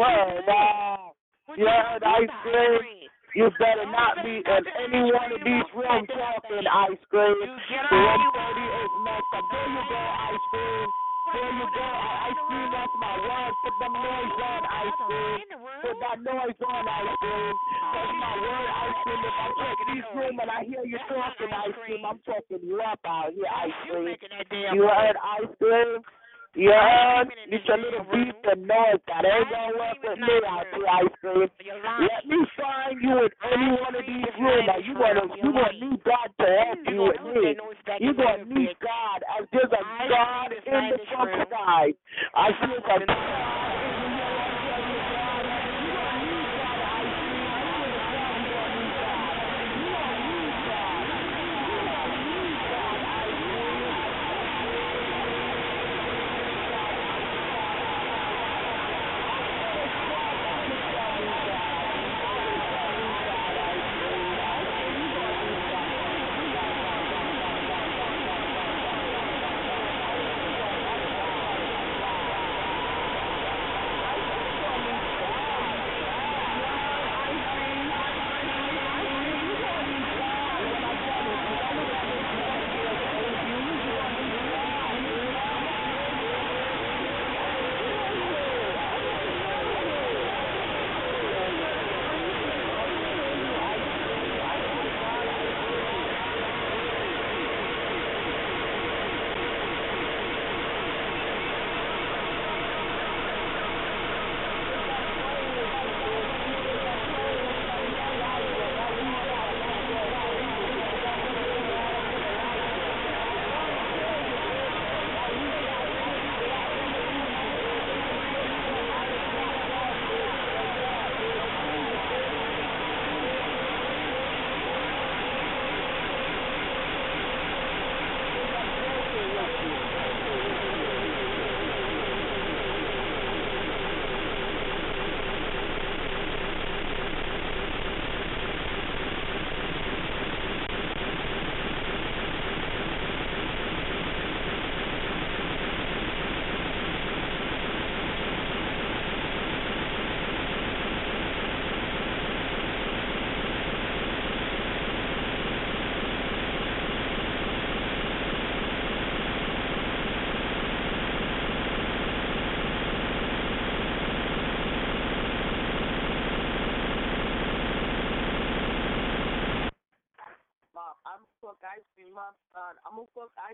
[0.00, 1.16] Word up.
[1.52, 2.80] You heard ice cream?
[3.36, 7.36] You better not be in any one of these rooms talking ice cream.
[7.36, 9.44] Room 30 is messed up.
[9.52, 11.03] There you go, ice cream.
[11.34, 12.68] There you go, ice cream.
[12.70, 13.52] That's my word.
[13.66, 15.38] Put the noise on, ice cream.
[15.82, 17.54] Put that noise on, ice cream.
[17.90, 19.22] That's my word, ice cream.
[19.26, 22.78] If I check these room and I hear you talking ice cream, I'm talking you
[22.80, 24.14] up out here, ice cream.
[24.78, 26.06] You heard ice cream?
[26.54, 27.26] Heard?
[27.50, 29.02] It's a little beef and noise.
[29.10, 31.50] That ain't gonna work with me out here, ice cream.
[31.50, 34.66] Let me find you in any one of these rooms.
[34.66, 37.58] Now, you wanna, you gonna need God to help you with me.
[38.00, 39.18] You gonna need God.
[39.34, 41.90] As there's a God in the fucking sky.
[42.34, 43.93] I see a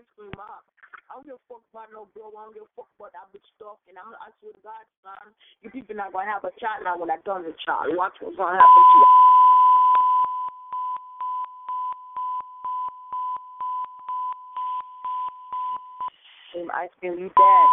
[0.01, 0.65] ice cream up.
[1.09, 2.33] I don't give a fuck about no girl.
[2.33, 3.93] I don't give a fuck about that bitch talking.
[3.93, 5.29] I'm, I swear to God, son.
[5.61, 7.93] You people not gonna have a child now when I done the child.
[7.93, 9.05] Watch what's gonna happen to you.
[16.49, 17.69] Cream ice cream, you dead.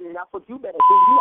[0.00, 0.96] And that's what you better do.
[1.08, 1.20] You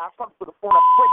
[0.00, 1.10] I fuck with the phone up quick.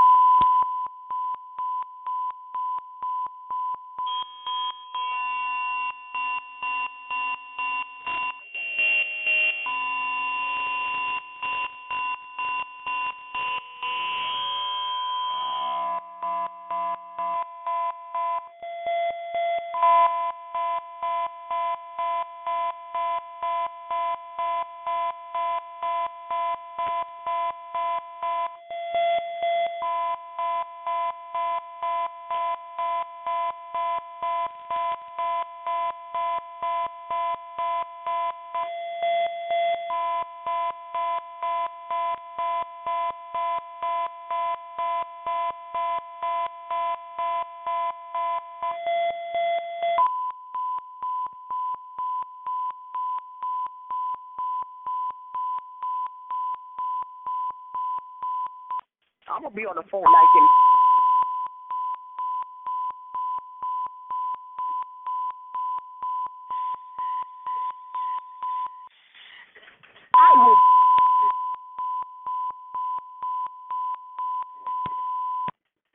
[59.30, 60.48] I'm gonna be on the phone like in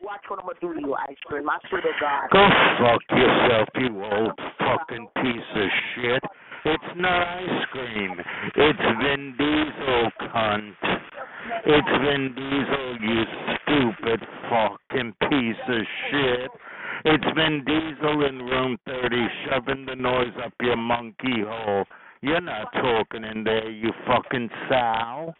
[0.02, 1.48] Watch what I'm gonna do to you, ice cream.
[1.48, 2.28] I swear to God.
[2.32, 2.48] Go
[2.84, 6.22] fuck yourself, you old fucking piece of shit.
[6.66, 8.20] It's not ice cream.
[8.56, 11.01] It's Vin Diesel, cunt.
[11.64, 13.24] It's Vin Diesel, you
[13.62, 16.50] stupid fucking piece of shit.
[17.04, 21.84] It's Vin Diesel in room 30 shoving the noise up your monkey hole.
[22.20, 25.34] You're not talking in there, you fucking sow.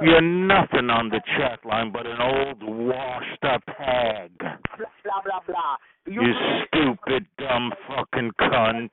[0.00, 4.30] You're nothing on the chat line but an old washed up hag.
[4.38, 5.76] Blah blah blah.
[6.06, 6.22] You
[6.66, 8.90] stupid dumb fucking cunt.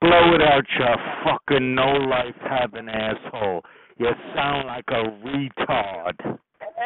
[0.00, 3.62] Blow it out your fucking no life having asshole.
[4.02, 6.38] You sound like a retard.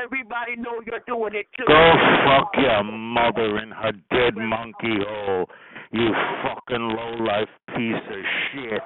[0.05, 1.65] Everybody know you're doing it too.
[1.67, 1.93] Go
[2.27, 5.47] fuck your mother and her dead monkey hole.
[5.93, 6.13] You
[6.43, 8.23] fucking low life piece of
[8.53, 8.83] shit.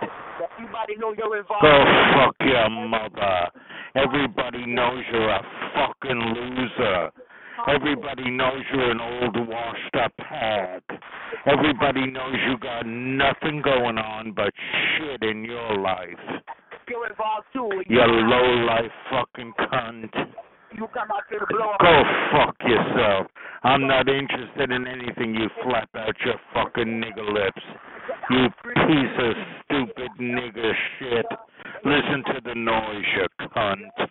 [0.54, 1.60] Everybody know you're involved.
[1.60, 1.84] Go
[2.14, 3.50] fuck your mother.
[3.96, 5.42] Everybody knows you're a
[5.74, 7.10] fucking loser.
[7.66, 10.82] Everybody knows you're an old washed up hag.
[11.46, 14.52] Everybody knows you got nothing going on but
[14.96, 16.40] shit in your life.
[16.90, 17.70] You're involved too.
[17.88, 20.10] You low life fucking cunt.
[20.74, 21.80] You come out here to blow up.
[21.80, 22.02] Go
[22.32, 23.28] fuck yourself.
[23.62, 27.62] I'm not interested in anything you flap out your fucking nigger lips.
[28.30, 29.34] You piece of
[29.64, 31.26] stupid nigger shit.
[31.84, 34.10] Listen to the noise, you cunt.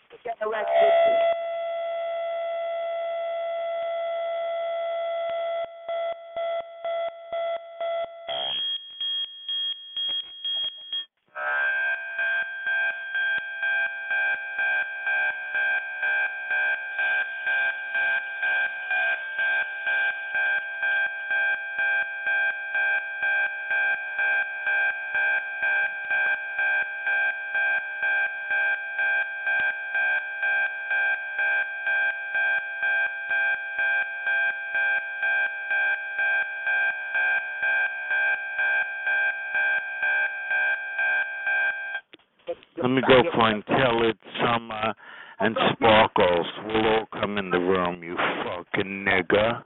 [43.02, 43.26] Get arrested.
[43.26, 44.94] Let me go find Tell It Summer uh,
[45.40, 46.48] and Sparkles.
[46.66, 49.64] We'll all come in the room, you fucking nigger.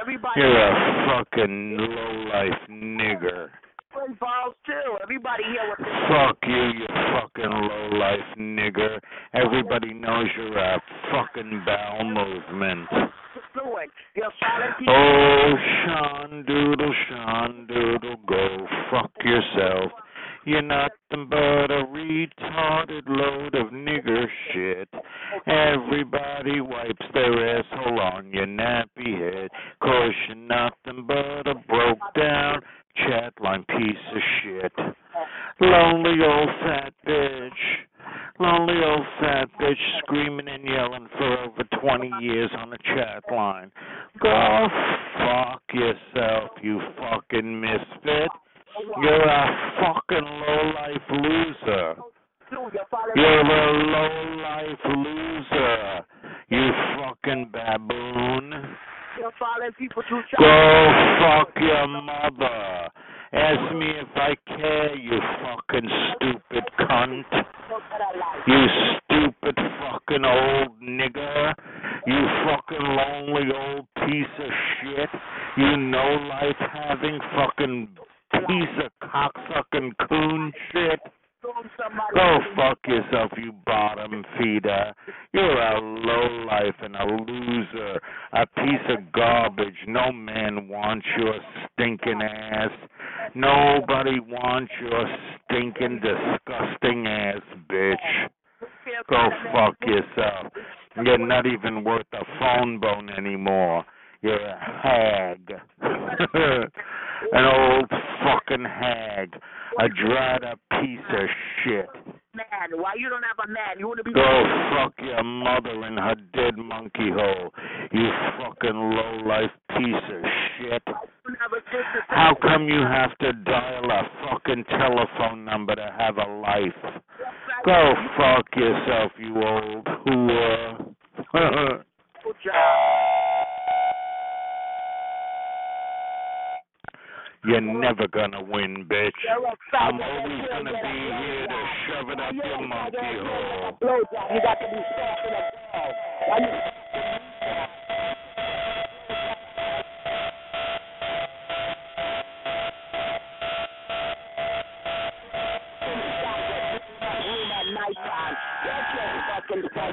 [0.00, 3.48] Everybody You're a fucking low life nigger.
[4.08, 4.96] involved too.
[5.02, 8.98] Everybody here with Fuck you, you fucking low life nigger.
[9.34, 10.80] Everybody knows you're a
[11.12, 12.88] fucking bowel movement.
[13.54, 13.88] doing.
[14.16, 14.94] You're silent people.
[14.94, 15.54] Oh,
[15.84, 19.92] Sean Doodle, Sean Doodle, go fuck yourself.
[20.46, 20.88] You're a
[22.04, 24.88] retarded load of nigger shit.
[25.46, 26.93] Everybody wipes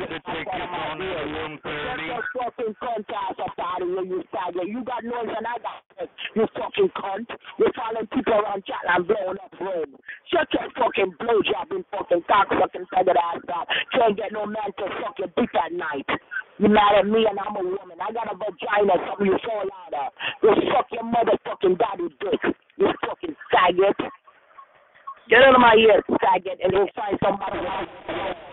[0.02, 2.10] got the tickets on the room thirty.
[2.10, 4.65] Get fucking cunt ass up out of here, you faggot.
[4.65, 6.10] You got noise and I got noise.
[6.34, 7.30] You fucking cunt.
[7.61, 9.94] We're following people around chat and blowing up room.
[10.34, 13.69] Shut your fucking blowjob and fucking cock fucking faggot ass up.
[13.94, 16.07] Can't get no man to fucking beat dick at night.
[16.60, 17.98] You mad at me and I'm a woman.
[17.99, 20.14] I got a vagina, something you fall out of.
[20.44, 22.41] You fuck your motherfucking daddy dick.
[22.78, 23.98] You fucking faggot.
[25.30, 28.51] Get out of my ear, faggot, and go find somebody else.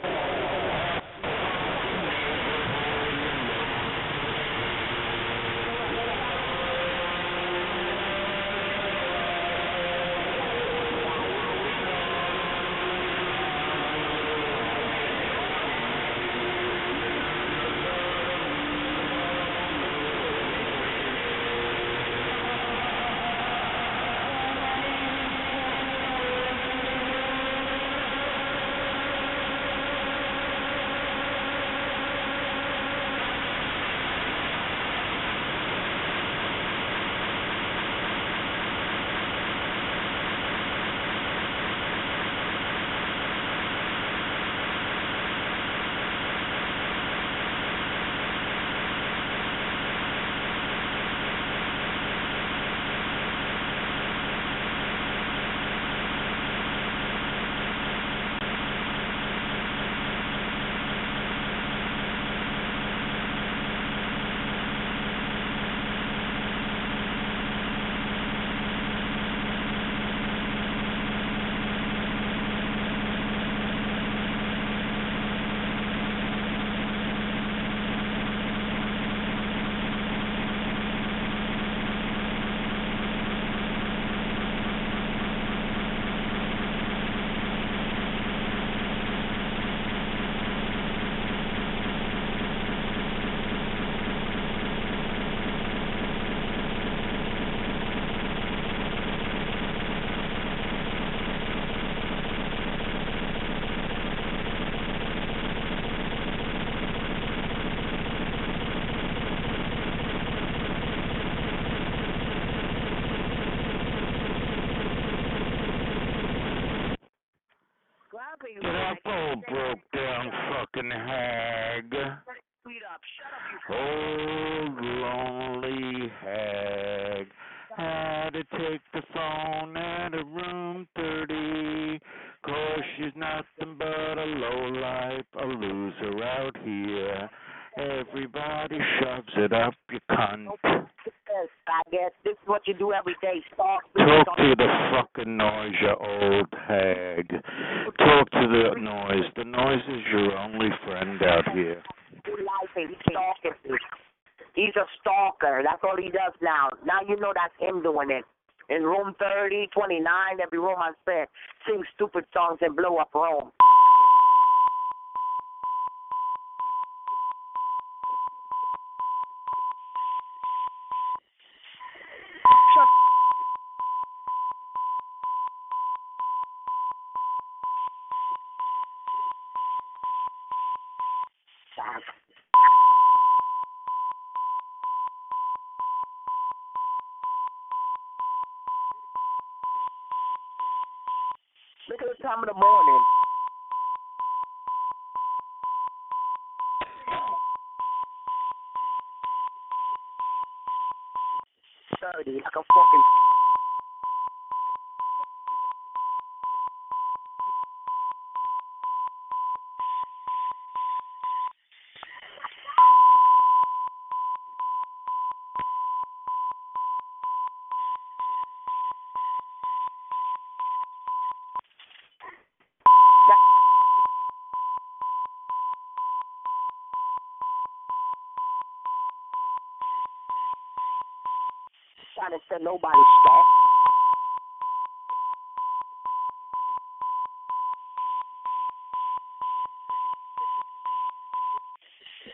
[232.58, 233.44] To nobody stop.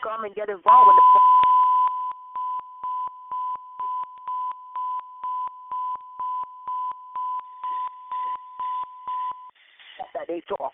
[0.02, 1.02] Come and get involved in the
[10.14, 10.72] that they talk.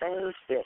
[0.00, 0.64] Same shit.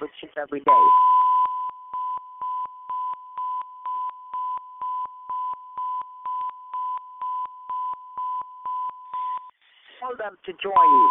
[0.00, 0.64] But shit every day.
[10.00, 11.10] Tell them to join you.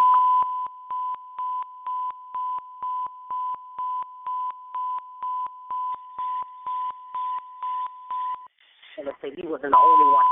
[8.95, 10.25] And if he wasn't the only one.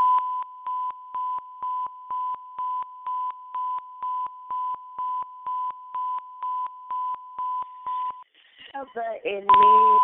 [8.76, 10.00] Ever in me.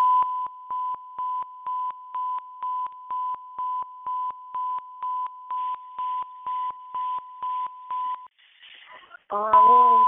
[9.29, 10.03] Oh.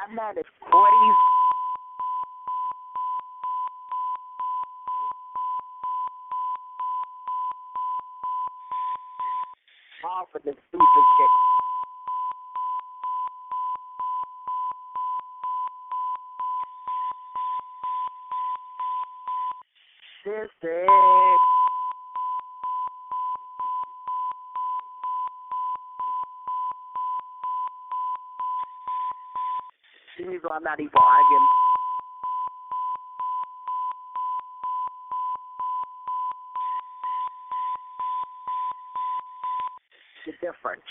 [0.00, 1.14] That man is crazy.
[10.02, 11.30] All for the stupid shit.
[20.24, 20.50] This
[30.52, 30.92] I'm not even.
[40.26, 40.82] The difference.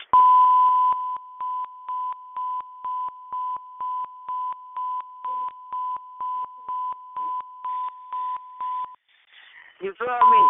[9.81, 10.43] You feel me?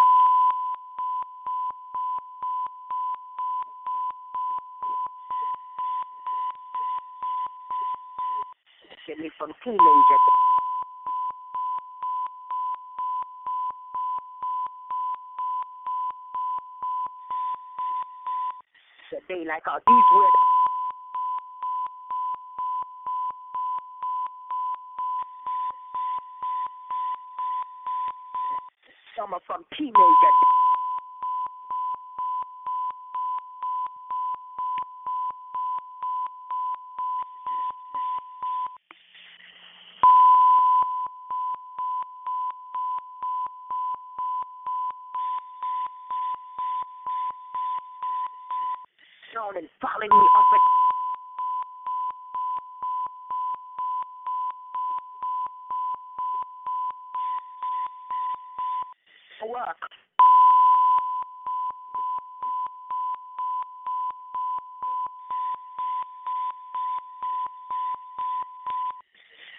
[9.08, 9.80] Get me from teenager.
[19.28, 20.49] They like all these weird.
[29.60, 29.94] Some teenager.
[49.34, 50.62] Down and following me up and
[59.50, 59.78] work.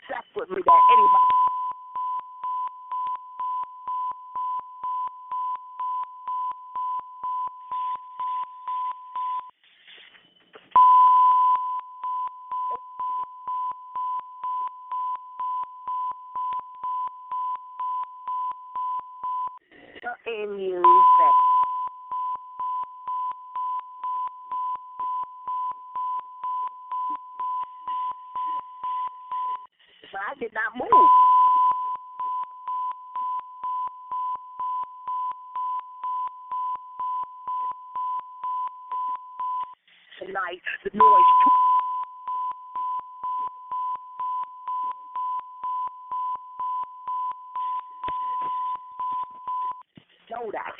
[0.09, 1.31] That's with me that anybody.
[20.27, 20.83] in you,
[21.19, 21.51] fat.
[30.13, 31.11] But I did not move.
[40.19, 41.61] Tonight, the noise.
[50.31, 50.73] Know that.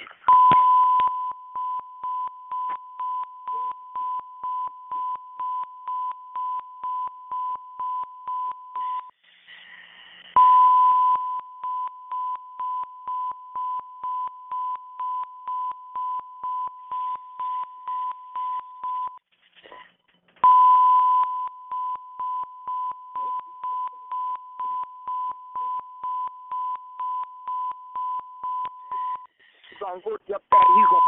[29.81, 30.99] Gonna go to your bed, you go.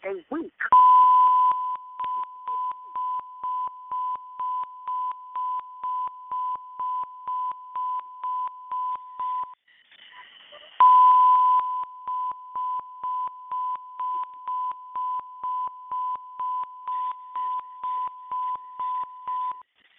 [0.00, 0.52] Stay weak.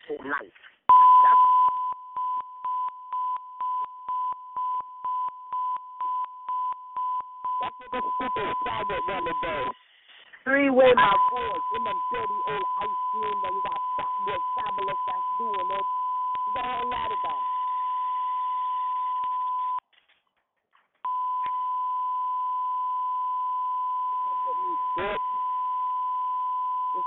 [0.08, 0.60] For life.
[7.62, 9.58] That's what the stupid faggot wanna do.
[10.46, 14.40] Three way my boys in them dirty old ice cream that you got fat boy
[14.58, 15.86] fabulous that's doing it.
[16.48, 17.20] You got a whole lot of.
[24.98, 25.33] Bitch.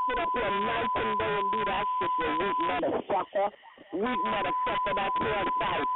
[0.07, 3.51] Sit up here night and day and do that shit, you weak motherfucker.
[3.91, 5.91] Weak motherfucker, that's your fight.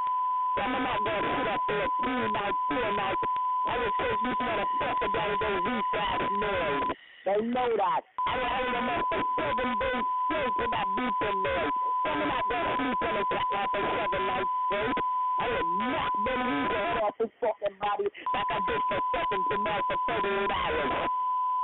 [0.58, 3.22] I'm not gonna sit up there two nights, two nights.
[3.70, 6.90] I will take this motherfucker down and go weak ass noise.
[7.22, 8.02] They know that.
[8.26, 11.76] I will hold them up for seven days straight with that beeping noise.
[12.10, 14.98] I'm not gonna sleep on the flat for seven nights straight.
[15.38, 19.46] I will knock the loser head off his fucking body like I did for seconds
[19.54, 21.10] tonight for 38 hours.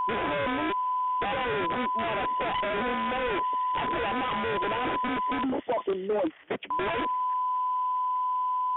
[0.06, 0.75] You me?
[1.26, 3.46] Old weak motherfucker, who knows?
[3.74, 4.72] I said I'm not moving.
[4.72, 6.98] I'll sleep through the fucking noise, bitch boy.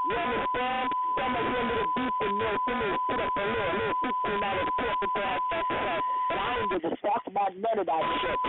[0.09, 0.89] You understand?
[1.13, 4.69] Some of you little deep in of you sit up a little, little 15 hours
[4.81, 8.39] talking to our exercise, but I don't give a fuck about none of that shit.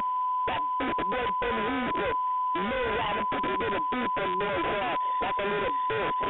[0.49, 2.17] That beat boy from music.
[2.57, 6.21] You know why them people little deep in there, yeah, like a little bitch.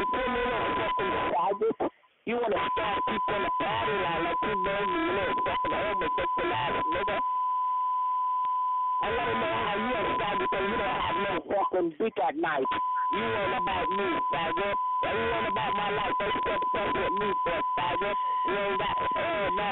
[0.00, 1.85] You feel me, little fucking faggot?
[2.26, 6.50] You wanna start people in the party line like you know you little fucking homosexual
[6.58, 7.18] ass nigga.
[8.98, 12.66] I wanna know how you faggot and you don't have no fucking dick at night.
[13.14, 14.74] You ain't about me, faggot.
[14.74, 16.18] You ain't about my life.
[16.18, 18.18] They step stuff with me for faggot.
[18.18, 19.70] You ain't got oh no.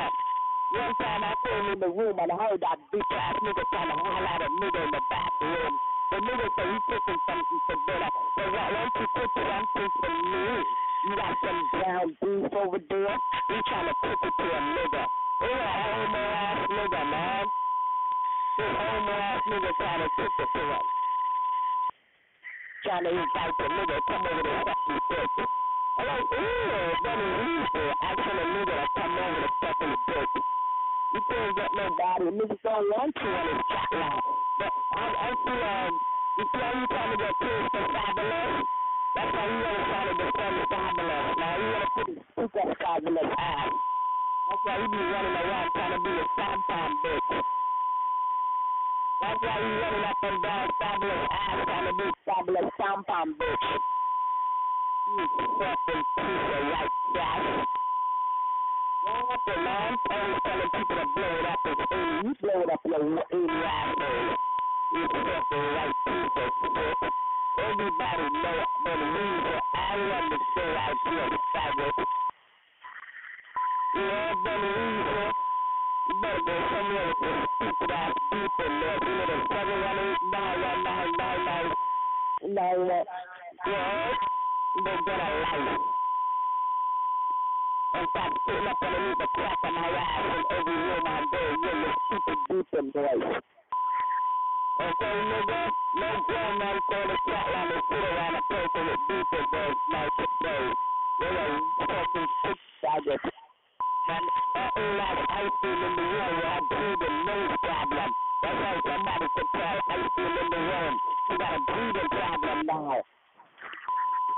[0.79, 3.91] One time I came in the room and I heard that bitch ass nigga trying
[3.91, 5.75] to holler at a nigga in the bathroom.
[6.07, 8.11] The nigga said he cooking something for dinner.
[8.39, 10.84] So why don't you cook something for me?
[11.05, 13.17] You got some brown beef over there.
[13.53, 15.05] You trying to cook it to a nigga.
[15.45, 17.45] You a homo ass nigga, man.
[18.57, 20.85] This homo ass nigga trying to cook it to him.
[22.85, 25.37] Trying to invite the nigga come over to fuck you bitch.
[26.01, 26.49] I'm like, ew,
[27.05, 27.93] that is evil.
[28.01, 30.35] Asking a nigga to come over to fuck his bitch.
[31.13, 32.25] You can't get nobody.
[32.33, 34.21] Niggas don't want you on this chat line.
[34.57, 35.93] But I, I see, um,
[36.39, 38.84] you how you trying to get pissed for fabulous?
[39.15, 41.27] That's why you want to try to defend fabulous.
[41.39, 43.73] Now you want to put his super fabulous ass.
[44.51, 47.31] That's why you be running around trying to be a tampon bitch.
[49.23, 53.67] That's why you running up and down fabulous ass trying to be fabulous tampon bitch.
[55.07, 55.27] You
[55.63, 57.67] fucking piece of white trash.
[59.07, 62.27] Wrong up your man, always telling people to blow it up 80.
[62.27, 64.37] You blow it up your 80 asshole.
[64.91, 67.24] You fucking white piece of shit.
[67.65, 69.61] Everybody know but loser.
[69.75, 71.97] I understand I feel faggot.
[73.97, 75.35] Yeah, but.
[76.07, 79.01] You better go somewhere with this stupid ass in there.
[79.01, 81.75] You know the 718 919
[83.67, 84.13] Yeah?
[84.77, 85.81] You better get a life.
[87.95, 91.41] And stop sitting up underneath the crack of my ass in every room I go.
[91.57, 93.64] You're the stupid beeping voice.
[94.75, 95.71] Okay, nigga?
[95.95, 99.83] No grown man call the chat line and sit around a person with beeping voice
[99.87, 100.67] like today.
[101.21, 103.23] You're a fucking sick faggot.
[103.23, 106.59] And that old ass ice cream in the room I
[106.99, 108.11] the nose problem.
[108.43, 110.95] That's right, somebody could tell ice cream in the room.
[111.31, 112.99] She got a breathing problem now.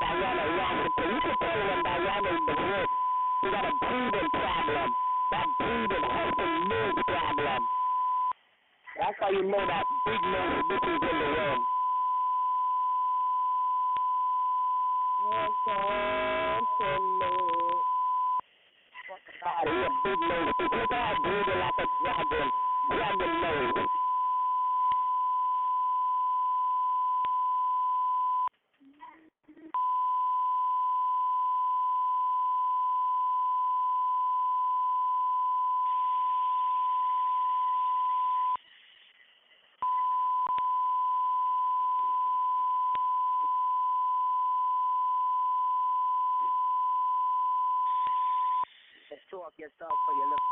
[0.01, 1.09] Diana Washington.
[1.17, 2.89] You can tell when Diana in the room.
[3.41, 4.89] She got a breathing problem.
[5.33, 7.61] That breathing helping nose problem.
[8.99, 11.67] That's how you know that big bitch is in the room.
[19.45, 20.55] God, he a big nose.
[20.61, 22.49] Look at her breathing like a dragon.
[22.91, 23.89] Dragon nose.
[49.11, 50.45] Just talk yourself for you look.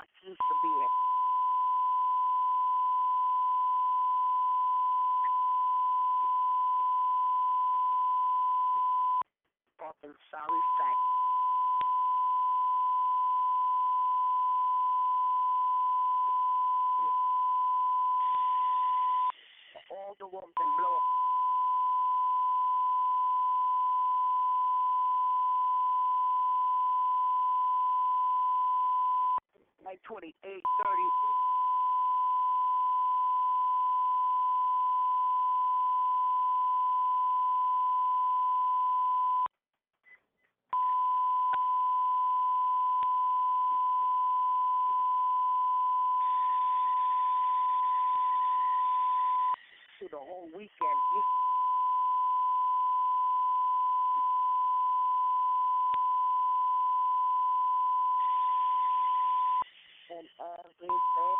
[0.00, 0.92] I used to be in.
[9.80, 11.02] Fucking sorry fact.
[19.92, 20.26] All the
[20.60, 20.99] and blow
[29.90, 30.62] Like 28, 30.
[50.00, 51.00] To the whole weekend.
[51.14, 51.24] You-
[60.18, 61.36] And everything.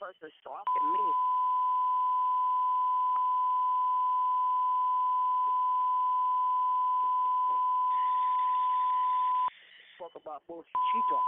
[0.00, 1.12] The person's stalking me.
[9.98, 11.24] Talk about bullshit she talk.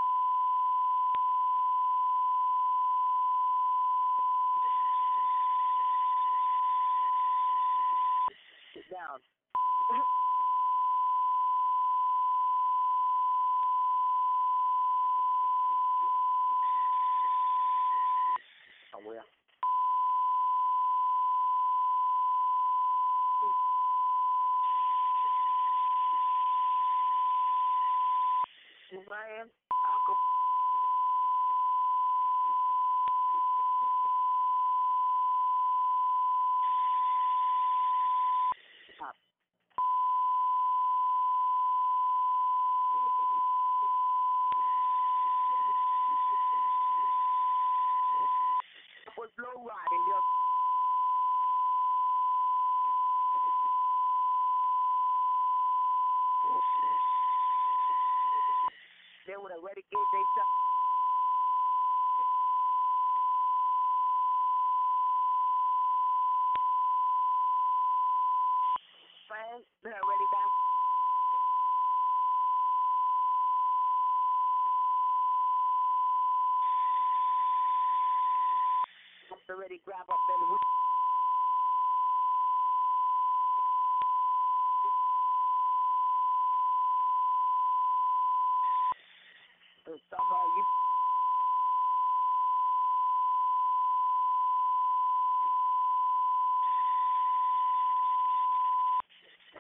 [8.73, 9.21] Sit down.
[18.93, 19.25] Somewhere.
[29.11, 30.17] Man, I could
[38.95, 39.17] Stop.
[49.19, 50.32] was low riding
[59.43, 60.51] would have already gave they stuff.
[69.27, 70.51] Fans, they already got
[79.53, 80.57] already grab up and we
[89.85, 90.65] So somehow you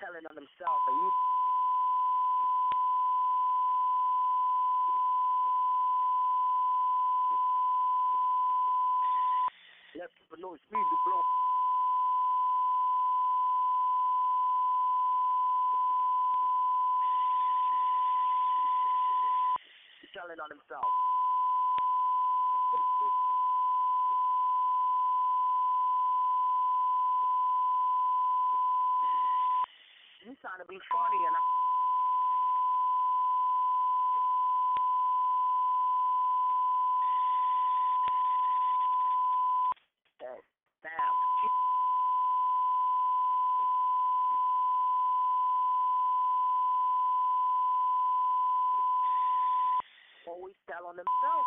[0.00, 1.10] telling on himself and you
[10.40, 11.20] know it's me to blow
[20.12, 20.92] telling on himself.
[30.24, 31.42] You trying to be funny and I
[40.22, 40.38] Hey,
[40.84, 41.16] damn.
[50.86, 51.46] On himself.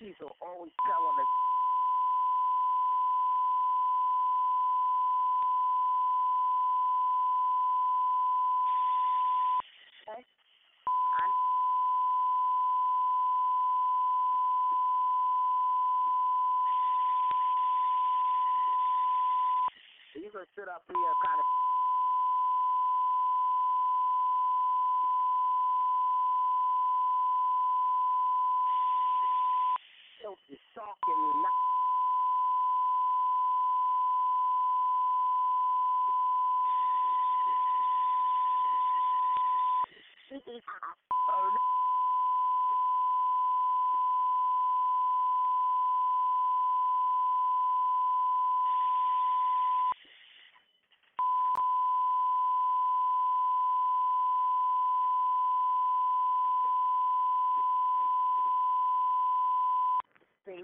[0.00, 1.30] He's always telling us
[10.08, 10.22] Okay.
[11.14, 11.26] I
[20.36, 21.46] you can sit up here kind of
[30.20, 31.32] filthy talking me.
[31.40, 31.56] Not
[40.28, 41.05] This is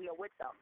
[0.09, 0.55] uh, thing with them.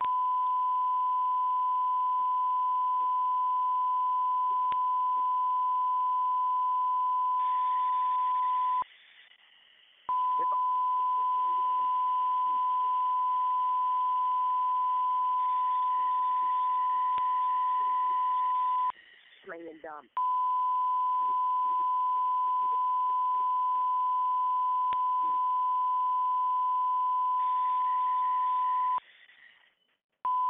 [19.46, 20.06] Plain and dumb.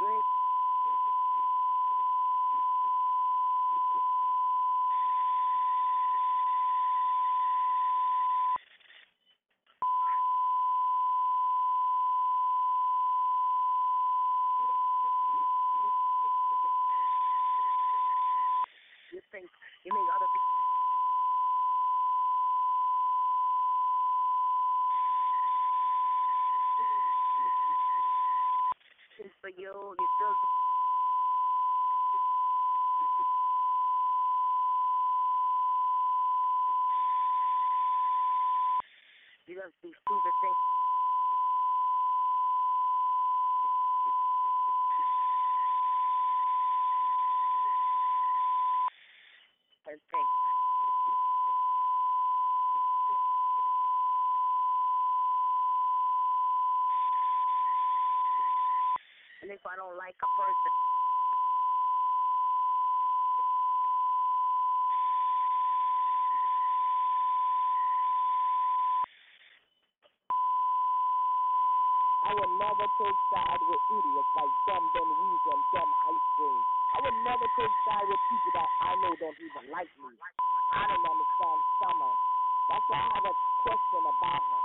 [0.01, 0.25] Drink.
[19.13, 19.51] You think
[19.85, 20.47] you make other people
[29.51, 29.97] It's for you,
[39.49, 40.57] you do stupid things.
[49.91, 50.29] And think.
[59.43, 60.73] And if I don't like a person,
[72.25, 76.61] I would never take side with idiots like dumb Ben Weezer and dumb ice cream.
[76.97, 80.17] I would never take side with people that I know don't even like me.
[80.73, 82.13] I don't understand Summer.
[82.73, 84.60] That's why I have a question about her.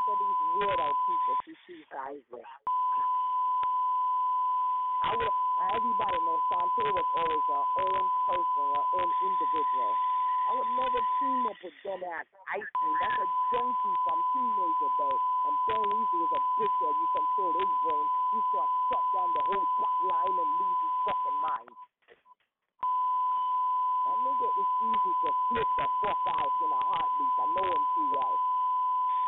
[0.00, 2.40] Look at these weirdo people she sees guys with.
[5.04, 5.28] I would,
[5.76, 9.92] everybody knows Shantae was always her own person, her own individual.
[10.48, 12.96] I would never team up with dumb ass ice cream.
[12.96, 15.16] That's a junkie from teenager day.
[15.44, 16.96] And Ben Weezy is a dickhead.
[16.96, 18.06] You control his brain.
[18.32, 21.76] He starts shut down the whole plot line and lose his fucking mind.
[24.08, 27.36] That nigga is easy to flip the fuck out in a heartbeat.
[27.36, 28.36] I know him too well.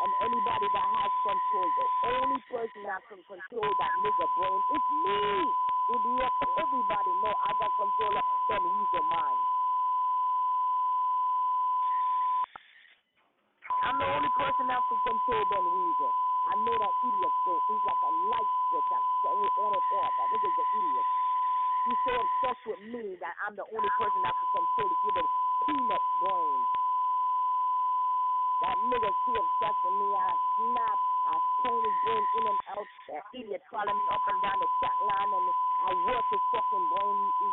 [0.03, 1.87] And anybody that has control, the
[2.19, 5.19] only person that can control that nigga brain is me.
[5.95, 6.35] Idiot.
[6.59, 9.43] Everybody know I got control of Ben Weezer mind.
[13.83, 16.13] I'm the only person that can control Ben Weezer.
[16.51, 18.91] I know that idiot so he's like a light switch.
[18.91, 20.13] I turn it on and off.
[20.19, 21.09] That nigga's an idiot.
[21.87, 25.17] He's so obsessed with me that I'm the only person that can control it with
[25.23, 25.27] a
[25.67, 26.61] peanut brain.
[28.63, 30.07] That nigga, too obsessed with me.
[30.15, 30.99] I snap.
[31.27, 31.35] I
[31.83, 32.87] his brain in and out.
[33.11, 35.47] That idiot calling me up and down the chat line and
[35.83, 37.17] I work his fucking brain.
[37.43, 37.47] He,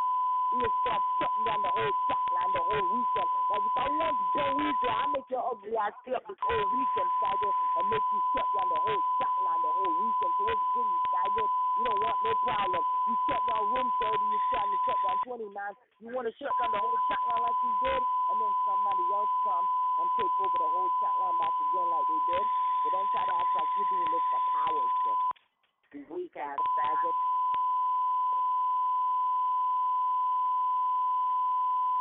[0.49, 3.29] he just start shutting down the whole chat line the whole weekend.
[3.49, 6.41] Like if I want to go weekend, I make your ugly ass stay up this
[6.41, 10.33] whole weekend, Tiger, and make you shut down the whole chat line the whole weekend.
[10.37, 11.45] So what's good, you Tiger?
[11.77, 12.81] You don't want no problem.
[13.09, 15.45] You shut down room 30, you're trying to shut down 29.
[16.01, 18.01] You want to shut down the whole chat line like you did,
[18.39, 19.65] then somebody else come
[19.99, 22.45] and take over the whole chat line back again like they did.
[22.83, 25.19] So don't try to act like you're doing this for power shit.
[25.91, 27.17] You weak ass faggot.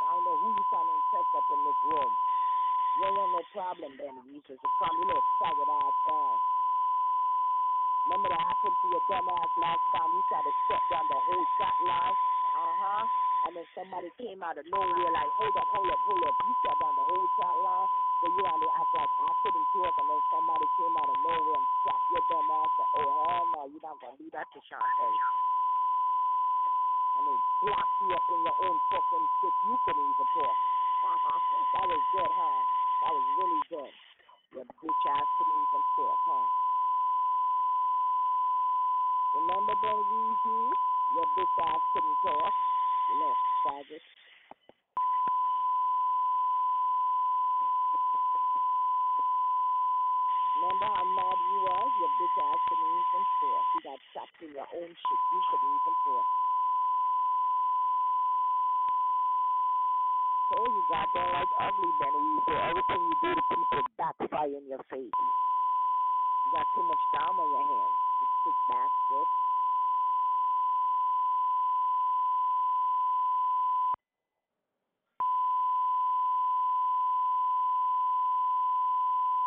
[0.06, 2.12] I don't know who you trying to impress up in this room.
[2.96, 4.56] You ain't want no problem, Ben Weezer.
[4.56, 6.36] So calm your little faggot ass down.
[8.08, 10.10] Remember that happened to your dumb ass last time?
[10.16, 12.16] You tried to shut down the whole chat line.
[12.56, 13.04] Uh huh.
[13.48, 16.36] And then somebody came out of nowhere like, hold up, hold up, hold up.
[16.44, 17.88] You shut down the whole chat line.
[18.20, 21.16] So you had to act like I couldn't talk, and then somebody came out of
[21.24, 22.76] nowhere and slapped your dumb ass.
[22.76, 25.16] And, oh hell no, you're not gonna do that to Shantae.
[27.16, 29.54] And they blocked you up in your own fucking shit.
[29.64, 30.58] You couldn't even talk.
[31.72, 32.60] that was good, huh?
[33.00, 33.92] That was really good.
[34.60, 36.46] Your bitch ass couldn't even talk, huh?
[39.40, 40.60] Remember Weezy?
[41.16, 42.52] Your bitch ass couldn't talk.
[43.08, 44.04] Know, faggot.
[50.60, 51.90] Remember how mad you was?
[52.00, 53.64] Your bitch ass couldn't even talk.
[53.74, 55.20] You got trapped in your own shit.
[55.32, 56.28] You couldn't even talk.
[60.52, 62.54] Told you God don't like ugly Ben Weezy.
[62.70, 65.16] Everything you do to people backfire in your face.
[66.46, 67.98] You got too much time on your hands.
[68.22, 69.28] You sick bastard.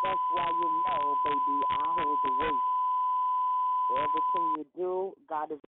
[0.03, 2.61] That's why you know, baby, I hold the weight.
[3.98, 5.61] Everything you do, God is in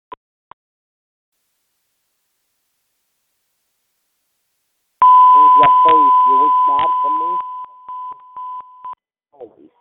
[5.58, 6.18] your face.
[6.30, 7.38] You wish bad for me?
[9.34, 9.74] Always.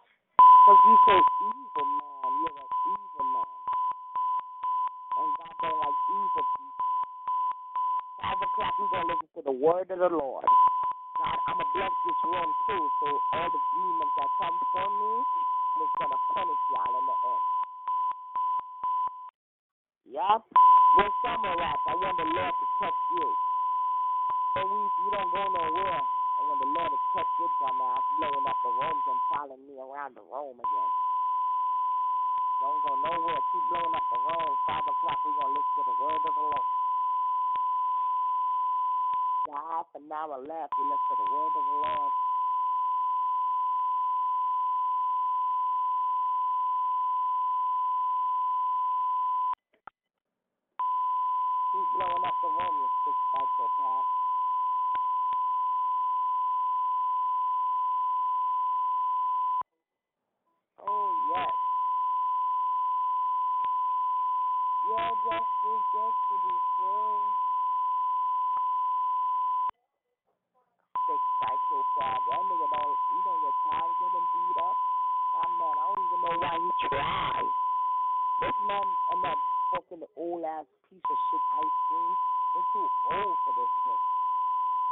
[0.49, 2.33] Because you so evil, man.
[2.41, 3.53] You're an evil man.
[5.19, 6.87] And God don't like evil people.
[8.23, 10.47] Five o'clock, we're going to listen to the word of the Lord.
[11.19, 12.85] God, I'm going to bless this room too.
[13.01, 15.13] So all the demons that come for me,
[15.99, 17.45] going to punish y'all in the end.
[20.19, 20.43] Yup.
[20.99, 21.79] Where summer at?
[21.89, 23.29] I want the Lord to touch you.
[24.55, 26.03] So we, you don't go nowhere.
[26.03, 29.65] I want the Lord to touch your dumb ass, blowing up the rooms and following
[29.65, 30.93] me around the room again.
[32.61, 33.41] Don't go nowhere.
[33.55, 34.53] Keep blowing up the room.
[34.67, 36.67] Five o'clock, we're to listen to the word of the Lord.
[39.47, 40.75] Got half an hour left.
[40.79, 42.13] We listen to the word of the Lord.
[51.93, 54.09] Blowing up the room, you sick psychopath.
[60.89, 61.53] Oh, yes.
[65.23, 66.37] Just too good to.
[71.07, 72.23] Sick psychopath.
[72.27, 74.77] That nigga don't, he don't get tired of getting beat up.
[75.37, 77.49] That man, I don't even know why he tried.
[78.41, 79.39] This man and that
[79.71, 82.13] fucking old ass piece of shit ice cream,
[82.55, 84.01] they're too old for this shit.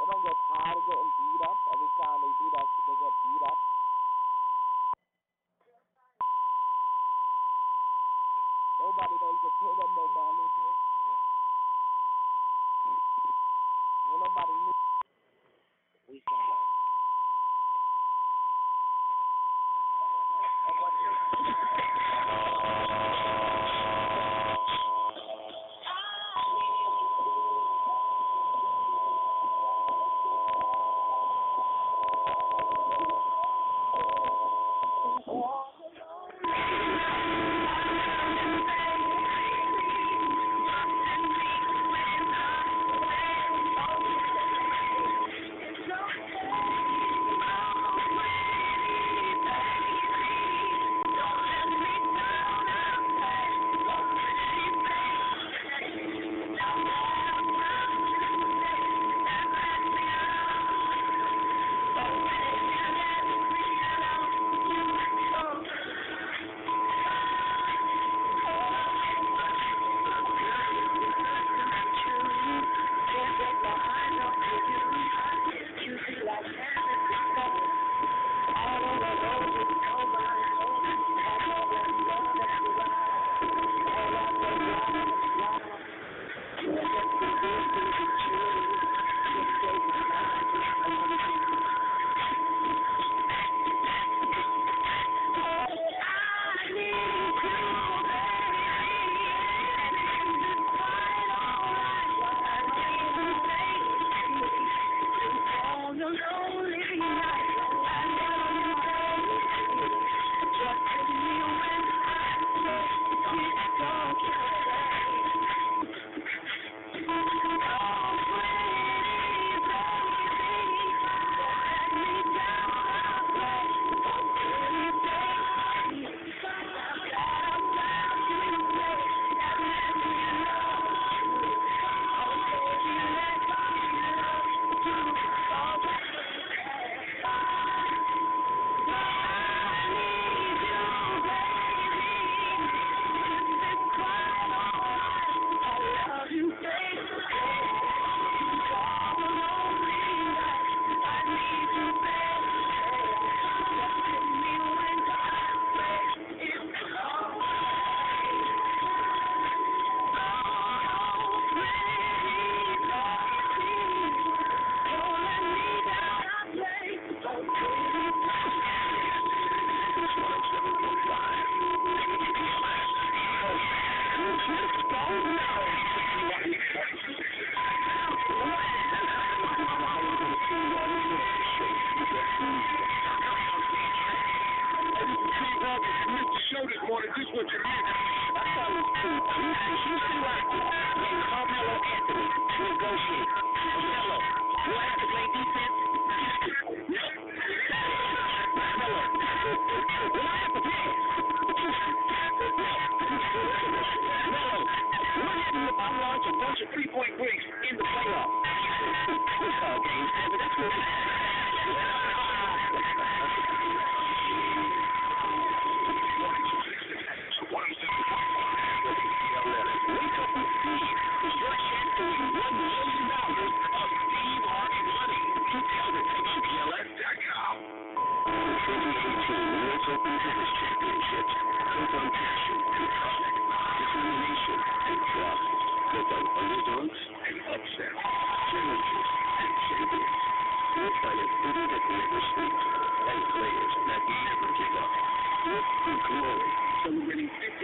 [0.00, 1.58] They don't get tired of getting beat up.
[1.72, 3.58] Every time they do that shit, they get beat up.
[8.80, 10.69] Nobody don't pay them no mind no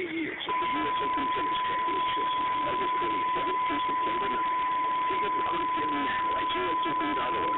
[0.04, 0.98] years of the U.S.
[1.08, 2.28] Open Tennis Championship
[2.68, 4.52] as of 27th through September 9th.
[5.08, 7.56] Tickets are on sale now at usopen.org.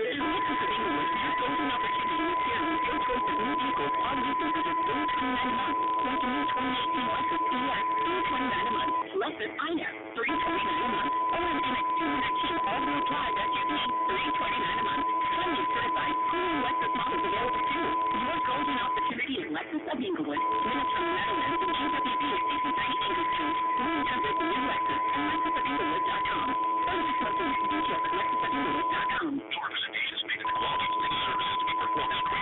[0.00, 3.94] You're looking for dealers now golden opportunity with Jim with your choice of new vehicles
[4.00, 5.78] all new prices of 329 a month.
[6.08, 8.96] Like a new 2018 Lexus EX, 329 a month.
[9.20, 14.28] Lexus INEX, 329 a month someone an student achieve all the replies at using three
[14.36, 15.06] twenty nine a month?
[15.08, 17.88] Claim you certified premium Lexus models available too.
[18.20, 22.24] Your golden opportunity is Lexus of Englewood, minutes from Meadowlands and GWB
[22.60, 23.56] 63 Anchor Street.
[23.80, 26.48] Learn how to new Lexus at lexusofenglewood.com.
[26.84, 29.32] Find facilities and details at lexusofenglewood.com.
[29.40, 32.39] Your presentation is made in compliance with services to be performed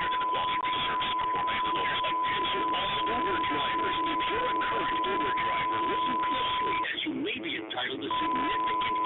[7.79, 8.98] entitled to significant